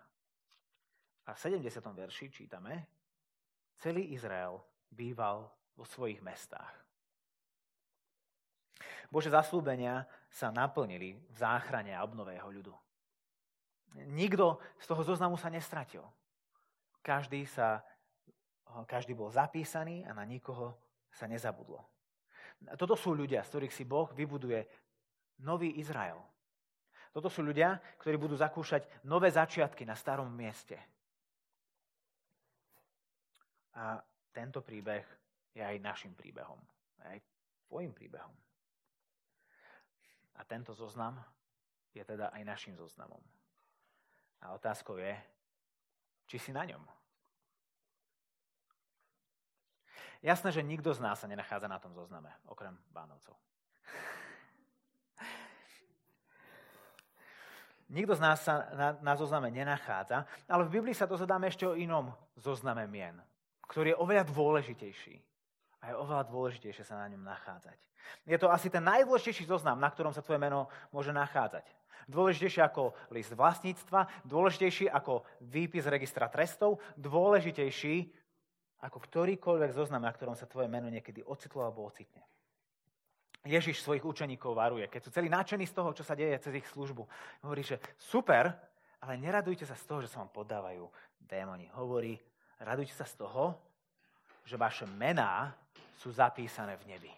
A 1.29 1.37
v 1.37 1.61
70. 1.61 1.77
verši 1.93 2.33
čítame, 2.33 2.89
celý 3.77 4.17
Izrael 4.17 4.57
býval 4.89 5.45
vo 5.77 5.85
svojich 5.85 6.25
mestách. 6.25 6.73
Bože 9.13 9.29
zaslúbenia 9.29 10.09
sa 10.25 10.49
naplnili 10.49 11.13
v 11.13 11.37
záchrane 11.37 11.93
a 11.93 12.01
obnove 12.01 12.33
jeho 12.33 12.49
ľudu. 12.49 12.73
Nikto 14.09 14.57
z 14.81 14.85
toho 14.89 15.05
zoznamu 15.05 15.37
sa 15.37 15.53
nestratil. 15.53 16.01
Každý, 17.05 17.45
sa, 17.45 17.85
každý 18.89 19.13
bol 19.13 19.29
zapísaný 19.29 20.09
a 20.09 20.17
na 20.17 20.25
nikoho 20.25 20.73
sa 21.13 21.29
nezabudlo. 21.29 21.85
Toto 22.73 22.97
sú 22.97 23.13
ľudia, 23.13 23.45
z 23.45 23.49
ktorých 23.53 23.73
si 23.73 23.85
Boh 23.85 24.09
vybuduje 24.17 24.65
nový 25.45 25.77
Izrael. 25.77 26.17
Toto 27.13 27.29
sú 27.29 27.45
ľudia, 27.45 27.77
ktorí 28.01 28.17
budú 28.17 28.33
zakúšať 28.33 29.05
nové 29.05 29.29
začiatky 29.29 29.85
na 29.85 29.93
starom 29.93 30.29
mieste. 30.33 30.77
A 33.79 34.03
tento 34.35 34.59
príbeh 34.59 35.07
je 35.55 35.63
aj 35.63 35.79
našim 35.79 36.11
príbehom. 36.11 36.59
Aj 36.99 37.15
tvojim 37.71 37.95
príbehom. 37.95 38.35
A 40.35 40.43
tento 40.43 40.75
zoznam 40.75 41.19
je 41.95 42.03
teda 42.03 42.31
aj 42.35 42.43
našim 42.43 42.75
zoznamom. 42.75 43.21
A 44.43 44.55
otázkou 44.55 44.99
je, 44.99 45.15
či 46.27 46.39
si 46.39 46.51
na 46.55 46.63
ňom. 46.63 46.83
Jasné, 50.19 50.51
že 50.51 50.63
nikto 50.63 50.91
z 50.91 50.99
nás 50.99 51.19
sa 51.19 51.31
nenachádza 51.31 51.71
na 51.71 51.79
tom 51.79 51.95
zozname, 51.95 52.31
okrem 52.47 52.75
Bánovcov. 52.91 53.35
Nikto 57.89 58.13
z 58.13 58.21
nás 58.21 58.37
sa 58.43 58.69
na, 58.75 58.89
na 59.01 59.13
zozname 59.17 59.49
nenachádza, 59.49 60.27
ale 60.45 60.67
v 60.67 60.77
Biblii 60.77 60.93
sa 60.93 61.09
dozvedáme 61.09 61.49
ešte 61.49 61.65
o 61.65 61.73
inom 61.73 62.13
zozname 62.37 62.85
mien, 62.85 63.17
ktorý 63.69 63.93
je 63.93 64.01
oveľa 64.01 64.25
dôležitejší. 64.27 65.15
A 65.79 65.93
je 65.93 65.95
oveľa 65.95 66.27
dôležitejšie 66.27 66.83
sa 66.83 66.99
na 66.99 67.07
ňom 67.13 67.23
nachádzať. 67.23 67.77
Je 68.25 68.37
to 68.41 68.49
asi 68.49 68.67
ten 68.73 68.83
najdôležitejší 68.83 69.45
zoznam, 69.45 69.77
na 69.77 69.87
ktorom 69.87 70.11
sa 70.11 70.25
tvoje 70.25 70.41
meno 70.41 70.67
môže 70.89 71.13
nachádzať. 71.13 71.63
Dôležitejšie 72.09 72.65
ako 72.65 72.97
list 73.13 73.31
vlastníctva, 73.37 74.25
dôležitejší 74.25 74.89
ako 74.89 75.21
výpis 75.45 75.85
registra 75.85 76.25
trestov, 76.25 76.81
dôležitejší 76.97 78.09
ako 78.81 78.97
ktorýkoľvek 78.97 79.71
zoznam, 79.75 80.07
na 80.07 80.11
ktorom 80.11 80.33
sa 80.33 80.49
tvoje 80.49 80.65
meno 80.71 80.89
niekedy 80.89 81.21
ocitlo 81.21 81.61
alebo 81.61 81.85
ocitne. 81.85 82.25
Ježiš 83.45 83.85
svojich 83.85 84.03
učeníkov 84.03 84.51
varuje, 84.51 84.89
keď 84.91 85.01
sú 85.05 85.09
celí 85.15 85.31
nadšení 85.31 85.63
z 85.63 85.75
toho, 85.75 85.95
čo 85.95 86.03
sa 86.03 86.17
deje 86.17 86.35
cez 86.43 86.59
ich 86.59 86.67
službu. 86.67 87.07
Hovorí, 87.45 87.63
že 87.63 87.79
super, 87.95 88.51
ale 88.99 89.15
neradujte 89.15 89.63
sa 89.63 89.79
z 89.79 89.85
toho, 89.87 89.99
že 90.03 90.11
sa 90.11 90.25
vám 90.25 90.31
podávajú 90.33 90.83
démoni. 91.23 91.71
Hovorí, 91.77 92.19
radujte 92.59 92.93
sa 92.93 93.07
z 93.07 93.15
toho, 93.19 93.55
že 94.43 94.59
vaše 94.59 94.85
mená 94.85 95.55
sú 95.99 96.11
zapísané 96.11 96.75
v 96.79 96.95
nebi. 96.95 97.11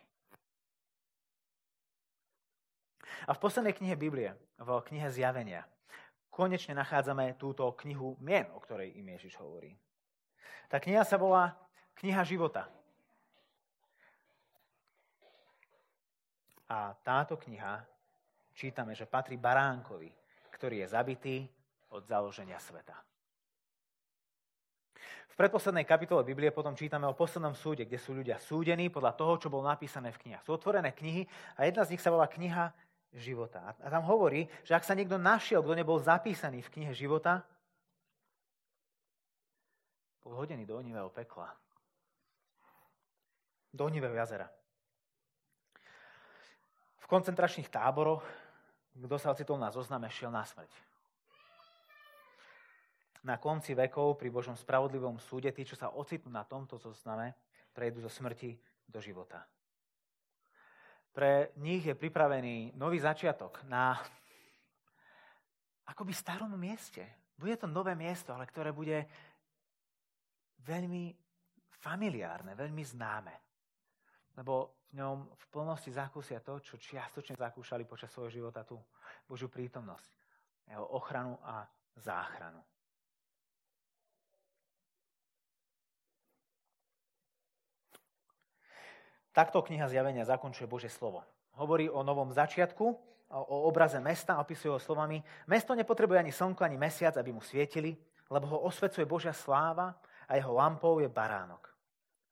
A 3.30 3.38
v 3.38 3.42
poslednej 3.42 3.78
knihe 3.78 3.94
Biblie, 3.94 4.34
v 4.58 4.70
knihe 4.90 5.06
Zjavenia, 5.14 5.66
konečne 6.34 6.74
nachádzame 6.74 7.38
túto 7.38 7.70
knihu 7.86 8.18
mien, 8.18 8.50
o 8.56 8.60
ktorej 8.64 8.98
im 8.98 9.14
Ježiš 9.14 9.38
hovorí. 9.38 9.78
Tá 10.72 10.82
kniha 10.82 11.06
sa 11.06 11.20
volá 11.20 11.54
Kniha 12.02 12.24
života. 12.26 12.66
A 16.66 16.96
táto 17.04 17.38
kniha 17.38 17.84
čítame, 18.58 18.98
že 18.98 19.06
patrí 19.06 19.38
baránkovi, 19.38 20.10
ktorý 20.50 20.82
je 20.82 20.88
zabitý 20.88 21.38
od 21.94 22.08
založenia 22.08 22.58
sveta. 22.58 23.11
V 25.32 25.40
predposlednej 25.40 25.88
kapitole 25.88 26.28
Biblie 26.28 26.52
potom 26.52 26.76
čítame 26.76 27.08
o 27.08 27.16
poslednom 27.16 27.56
súde, 27.56 27.88
kde 27.88 27.96
sú 27.96 28.12
ľudia 28.12 28.36
súdení 28.36 28.92
podľa 28.92 29.16
toho, 29.16 29.34
čo 29.40 29.48
bolo 29.48 29.64
napísané 29.64 30.12
v 30.12 30.28
knihách. 30.28 30.44
Sú 30.44 30.52
otvorené 30.60 30.92
knihy 30.92 31.24
a 31.56 31.64
jedna 31.64 31.88
z 31.88 31.96
nich 31.96 32.04
sa 32.04 32.12
volá 32.12 32.28
kniha 32.28 32.76
života. 33.16 33.64
A 33.80 33.88
tam 33.88 34.04
hovorí, 34.12 34.52
že 34.68 34.76
ak 34.76 34.84
sa 34.84 34.92
niekto 34.92 35.16
našiel, 35.16 35.64
kto 35.64 35.72
nebol 35.72 35.96
zapísaný 36.04 36.60
v 36.68 36.72
knihe 36.76 36.92
života, 36.92 37.48
bol 40.20 40.36
hodený 40.36 40.68
do 40.68 40.76
ohnivého 40.76 41.08
pekla. 41.08 41.48
Do 43.72 43.88
ohnivého 43.88 44.12
jazera. 44.12 44.52
V 47.00 47.06
koncentračných 47.08 47.72
táboroch, 47.72 48.24
kto 49.00 49.16
sa 49.16 49.32
ocitol 49.32 49.56
na 49.56 49.72
zozname, 49.72 50.12
šiel 50.12 50.28
na 50.28 50.44
smrť 50.44 50.91
na 53.22 53.38
konci 53.38 53.78
vekov 53.78 54.18
pri 54.18 54.34
Božom 54.34 54.58
spravodlivom 54.58 55.22
súde, 55.22 55.54
tí, 55.54 55.62
čo 55.62 55.78
sa 55.78 55.94
ocitnú 55.94 56.34
na 56.34 56.42
tomto 56.42 56.82
zozname, 56.82 57.38
prejdú 57.72 58.02
zo 58.02 58.10
smrti 58.10 58.58
do 58.90 58.98
života. 58.98 59.46
Pre 61.12 61.52
nich 61.60 61.86
je 61.86 61.96
pripravený 61.96 62.74
nový 62.80 62.98
začiatok 62.98 63.68
na 63.68 64.00
akoby 65.92 66.16
starom 66.16 66.56
mieste. 66.56 67.04
Bude 67.36 67.60
to 67.60 67.68
nové 67.68 67.94
miesto, 68.00 68.32
ale 68.32 68.48
ktoré 68.48 68.72
bude 68.72 69.06
veľmi 70.64 71.12
familiárne, 71.84 72.56
veľmi 72.56 72.84
známe. 72.86 73.34
Lebo 74.40 74.88
v 74.92 75.04
ňom 75.04 75.18
v 75.36 75.46
plnosti 75.52 75.92
zakúsia 75.92 76.40
to, 76.40 76.64
čo 76.64 76.80
čiastočne 76.80 77.36
zakúšali 77.36 77.84
počas 77.84 78.08
svojho 78.12 78.32
života 78.32 78.64
tu. 78.64 78.80
Božiu 79.28 79.52
prítomnosť, 79.52 80.12
jeho 80.72 80.86
ochranu 80.96 81.36
a 81.44 81.68
záchranu. 82.00 82.64
Takto 89.32 89.64
kniha 89.64 89.88
zjavenia 89.88 90.28
zakončuje 90.28 90.68
Bože 90.68 90.92
slovo. 90.92 91.24
Hovorí 91.56 91.88
o 91.88 92.04
novom 92.04 92.36
začiatku, 92.36 92.86
o 93.32 93.58
obraze 93.64 94.00
mesta, 94.04 94.36
opisuje 94.44 94.68
ho 94.68 94.80
slovami 94.80 95.24
Mesto 95.48 95.72
nepotrebuje 95.72 96.20
ani 96.20 96.32
slnko, 96.36 96.68
ani 96.68 96.76
mesiac, 96.76 97.16
aby 97.16 97.32
mu 97.32 97.40
svietili, 97.40 97.96
lebo 98.28 98.48
ho 98.48 98.58
osvecuje 98.68 99.08
Božia 99.08 99.32
sláva 99.32 99.96
a 100.28 100.36
jeho 100.36 100.52
lampou 100.52 101.00
je 101.00 101.08
baránok. 101.08 101.72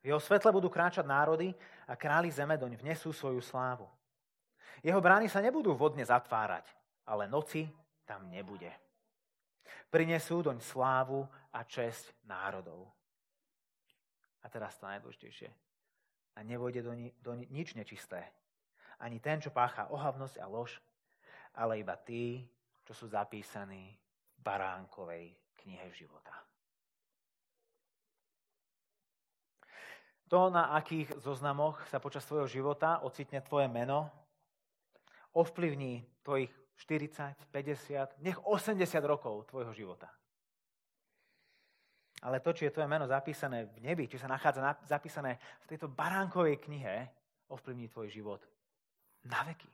V 0.04 0.12
jeho 0.12 0.20
svetle 0.20 0.52
budú 0.52 0.68
kráčať 0.68 1.08
národy 1.08 1.56
a 1.88 1.96
králi 1.96 2.32
zeme 2.32 2.60
doň 2.60 2.76
vnesú 2.80 3.16
svoju 3.16 3.40
slávu. 3.40 3.88
Jeho 4.84 5.00
brány 5.00 5.28
sa 5.28 5.44
nebudú 5.44 5.76
vodne 5.76 6.04
zatvárať, 6.04 6.68
ale 7.04 7.28
noci 7.28 7.68
tam 8.08 8.28
nebude. 8.32 8.72
Prinesú 9.92 10.40
doň 10.40 10.60
slávu 10.64 11.28
a 11.52 11.64
česť 11.64 12.16
národov. 12.28 12.88
A 14.40 14.48
teraz 14.48 14.80
to 14.80 14.88
najdôležitejšie 14.88 15.69
a 16.36 16.44
nevojde 16.44 16.82
do, 16.82 16.94
ni- 16.94 17.14
do 17.22 17.34
ni- 17.34 17.48
nič 17.50 17.74
nečisté. 17.74 18.26
Ani 19.00 19.20
ten, 19.20 19.42
čo 19.42 19.50
pácha 19.50 19.88
ohavnosť 19.88 20.38
a 20.40 20.46
lož, 20.46 20.82
ale 21.56 21.80
iba 21.80 21.96
tí, 21.96 22.44
čo 22.84 22.94
sú 22.94 23.06
zapísaní 23.08 23.96
v 24.38 24.40
baránkovej 24.44 25.36
knihe 25.64 25.88
života. 25.92 26.36
To, 30.30 30.54
na 30.54 30.78
akých 30.78 31.18
zoznamoch 31.18 31.82
sa 31.90 31.98
počas 31.98 32.22
tvojho 32.30 32.46
života 32.46 33.02
ocitne 33.02 33.42
tvoje 33.42 33.66
meno, 33.66 34.14
ovplyvní 35.34 36.06
tvojich 36.22 36.54
40, 36.78 37.50
50, 37.50 38.22
nech 38.22 38.38
80 38.46 38.78
rokov 39.10 39.50
tvojho 39.50 39.74
života. 39.74 40.19
Ale 42.20 42.44
to, 42.44 42.52
či 42.52 42.68
je 42.68 42.76
tvoje 42.76 42.88
meno 42.92 43.08
zapísané 43.08 43.66
v 43.66 43.80
nebi, 43.80 44.08
či 44.08 44.20
sa 44.20 44.28
nachádza 44.28 44.76
zapísané 44.84 45.40
v 45.64 45.70
tejto 45.72 45.88
baránkovej 45.88 46.60
knihe, 46.60 47.08
ovplyvní 47.48 47.88
tvoj 47.88 48.08
život 48.12 48.42
na 49.26 49.44
veky. 49.44 49.72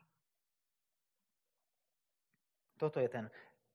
Toto 2.76 3.00
je 3.00 3.10
ten 3.10 3.26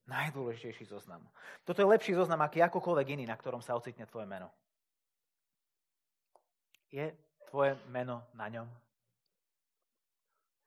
najdôležitejší 0.07 0.85
zoznam. 0.85 1.23
Toto 1.65 1.83
je 1.83 1.89
lepší 1.89 2.13
zoznam, 2.15 2.43
aký 2.43 2.61
akokoľvek 2.63 3.07
iný, 3.17 3.25
na 3.27 3.37
ktorom 3.39 3.63
sa 3.63 3.79
ocitne 3.79 4.07
tvoje 4.07 4.27
meno. 4.27 4.51
Je 6.91 7.15
tvoje 7.49 7.79
meno 7.89 8.27
na 8.35 8.47
ňom? 8.51 8.69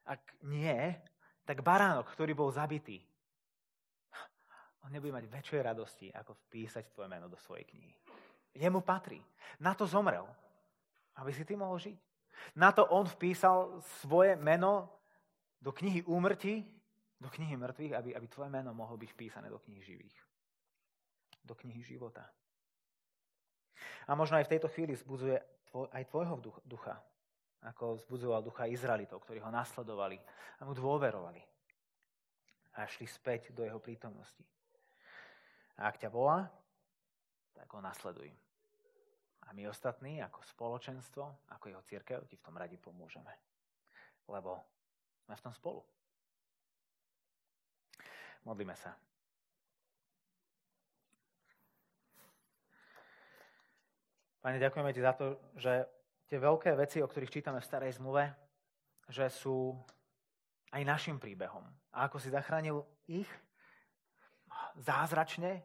Ak 0.07 0.19
nie, 0.43 0.95
tak 1.43 1.63
baránok, 1.63 2.11
ktorý 2.11 2.35
bol 2.35 2.49
zabitý, 2.51 3.03
on 4.83 4.91
nebude 4.91 5.15
mať 5.15 5.25
väčšej 5.31 5.61
radosti, 5.63 6.07
ako 6.11 6.35
vpísať 6.47 6.91
tvoje 6.91 7.07
meno 7.07 7.31
do 7.31 7.39
svojej 7.39 7.63
knihy. 7.63 7.95
Jemu 8.53 8.83
patrí. 8.83 9.17
Na 9.63 9.73
to 9.73 9.87
zomrel. 9.87 10.27
Aby 11.17 11.31
si 11.31 11.47
ty 11.47 11.55
mohol 11.55 11.79
žiť. 11.79 11.97
Na 12.59 12.75
to 12.75 12.83
on 12.91 13.07
vpísal 13.07 13.79
svoje 14.03 14.35
meno 14.35 14.91
do 15.63 15.71
knihy 15.71 16.03
úmrtí, 16.03 16.65
do 17.23 17.31
knihy 17.31 17.55
mŕtvych, 17.55 17.93
aby, 17.95 18.09
aby 18.11 18.27
tvoje 18.27 18.51
meno 18.51 18.75
mohlo 18.75 18.99
byť 18.99 19.09
vpísané 19.15 19.47
do 19.47 19.61
knihy 19.63 19.79
živých. 19.79 20.17
Do 21.47 21.55
knihy 21.55 21.79
života. 21.79 22.27
A 24.07 24.11
možno 24.19 24.35
aj 24.35 24.51
v 24.51 24.53
tejto 24.57 24.67
chvíli 24.67 24.91
zbudzuje 24.99 25.39
tvoj, 25.71 25.87
aj 25.95 26.03
tvojho 26.11 26.35
ducha, 26.67 26.99
ako 27.63 27.95
vzbudzoval 28.03 28.43
ducha 28.43 28.67
Izraelitov, 28.67 29.23
ktorí 29.23 29.39
ho 29.39 29.47
nasledovali 29.47 30.19
a 30.59 30.67
mu 30.67 30.75
dôverovali 30.75 31.39
a 32.75 32.83
šli 32.89 33.07
späť 33.07 33.55
do 33.55 33.63
jeho 33.63 33.79
prítomnosti. 33.79 34.43
A 35.77 35.89
ak 35.89 35.97
ťa 35.97 36.09
volá, 36.13 36.49
tak 37.53 37.67
ho 37.73 37.81
nasleduj. 37.81 38.29
A 39.43 39.51
my 39.51 39.67
ostatní, 39.67 40.23
ako 40.23 40.39
spoločenstvo, 40.45 41.23
ako 41.51 41.65
jeho 41.69 41.83
církev, 41.83 42.23
ti 42.29 42.39
v 42.39 42.45
tom 42.45 42.55
radi 42.55 42.79
pomôžeme. 42.79 43.31
Lebo 44.29 44.63
sme 45.25 45.35
v 45.35 45.43
tom 45.43 45.53
spolu. 45.53 45.81
Modlíme 48.43 48.75
sa. 48.75 48.95
Pane, 54.43 54.59
ďakujeme 54.59 54.91
ti 54.91 54.99
za 54.99 55.15
to, 55.15 55.39
že 55.55 55.87
tie 56.27 56.35
veľké 56.35 56.75
veci, 56.75 56.99
o 56.99 57.07
ktorých 57.07 57.31
čítame 57.31 57.63
v 57.63 57.69
starej 57.71 57.95
zmluve, 57.95 58.27
že 59.07 59.31
sú 59.31 59.71
aj 60.75 60.83
našim 60.83 61.15
príbehom. 61.15 61.63
A 61.95 62.11
ako 62.11 62.19
si 62.19 62.27
zachránil 62.27 62.83
ich, 63.07 63.29
zázračne, 64.79 65.61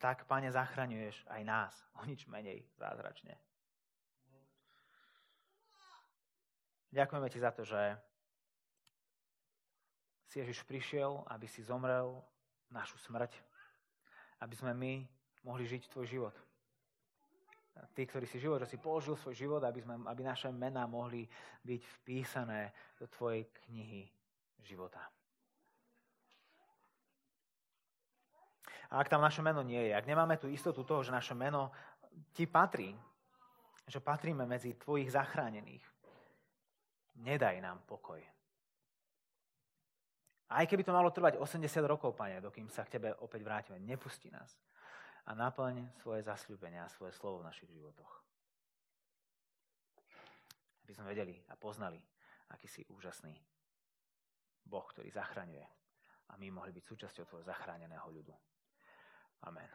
tak, 0.00 0.24
Pane, 0.24 0.48
zachraňuješ 0.48 1.28
aj 1.28 1.42
nás. 1.44 1.74
O 2.00 2.08
nič 2.08 2.24
menej 2.24 2.64
zázračne. 2.80 3.36
Ďakujeme 6.90 7.28
Ti 7.30 7.38
za 7.38 7.52
to, 7.52 7.62
že 7.62 7.82
si 10.26 10.40
Ježiš 10.40 10.64
prišiel, 10.64 11.22
aby 11.28 11.46
si 11.46 11.60
zomrel 11.62 12.22
našu 12.72 12.98
smrť, 12.98 13.34
aby 14.40 14.54
sme 14.56 14.72
my 14.74 14.92
mohli 15.44 15.68
žiť 15.68 15.90
Tvoj 15.92 16.06
život. 16.08 16.36
Tí, 17.94 18.04
ktorí 18.04 18.26
si 18.26 18.40
život, 18.40 18.60
že 18.60 18.76
si 18.76 18.82
položil 18.82 19.16
svoj 19.16 19.32
život, 19.32 19.62
aby, 19.64 19.80
sme, 19.80 20.04
aby 20.04 20.20
naše 20.20 20.52
mená 20.52 20.84
mohli 20.84 21.24
byť 21.64 21.80
vpísané 22.00 22.72
do 22.98 23.08
Tvojej 23.08 23.48
knihy 23.64 24.04
života. 24.60 25.00
A 28.90 28.98
ak 28.98 29.10
tam 29.10 29.22
naše 29.22 29.38
meno 29.38 29.62
nie 29.62 29.78
je, 29.86 29.92
ak 29.94 30.06
nemáme 30.06 30.34
tú 30.34 30.50
istotu 30.50 30.82
toho, 30.82 31.06
že 31.06 31.14
naše 31.14 31.34
meno 31.34 31.70
ti 32.34 32.50
patrí, 32.50 32.90
že 33.86 34.02
patríme 34.02 34.42
medzi 34.46 34.74
tvojich 34.74 35.14
zachránených, 35.14 35.82
nedaj 37.22 37.58
nám 37.62 37.86
pokoj. 37.86 38.18
Aj 40.50 40.66
keby 40.66 40.82
to 40.82 40.90
malo 40.90 41.14
trvať 41.14 41.38
80 41.38 41.62
rokov, 41.86 42.18
Pane, 42.18 42.42
dokým 42.42 42.66
sa 42.66 42.82
k 42.82 42.98
Tebe 42.98 43.14
opäť 43.22 43.46
vrátime, 43.46 43.78
nepusti 43.78 44.26
nás 44.34 44.58
a 45.30 45.38
naplň 45.38 45.94
svoje 46.02 46.26
zasľúbenia 46.26 46.82
a 46.82 46.90
svoje 46.90 47.14
slovo 47.14 47.38
v 47.38 47.46
našich 47.46 47.70
životoch. 47.70 48.12
Aby 50.82 50.92
sme 50.98 51.06
vedeli 51.06 51.38
a 51.46 51.54
poznali, 51.54 52.02
aký 52.50 52.66
si 52.66 52.82
úžasný 52.90 53.38
Boh, 54.66 54.82
ktorý 54.82 55.06
zachraňuje 55.14 55.66
a 56.30 56.32
my 56.34 56.50
mohli 56.50 56.74
byť 56.74 56.82
súčasťou 56.82 57.24
Tvojho 57.30 57.46
zachráneného 57.46 58.10
ľudu. 58.10 58.34
Amen. 59.46 59.68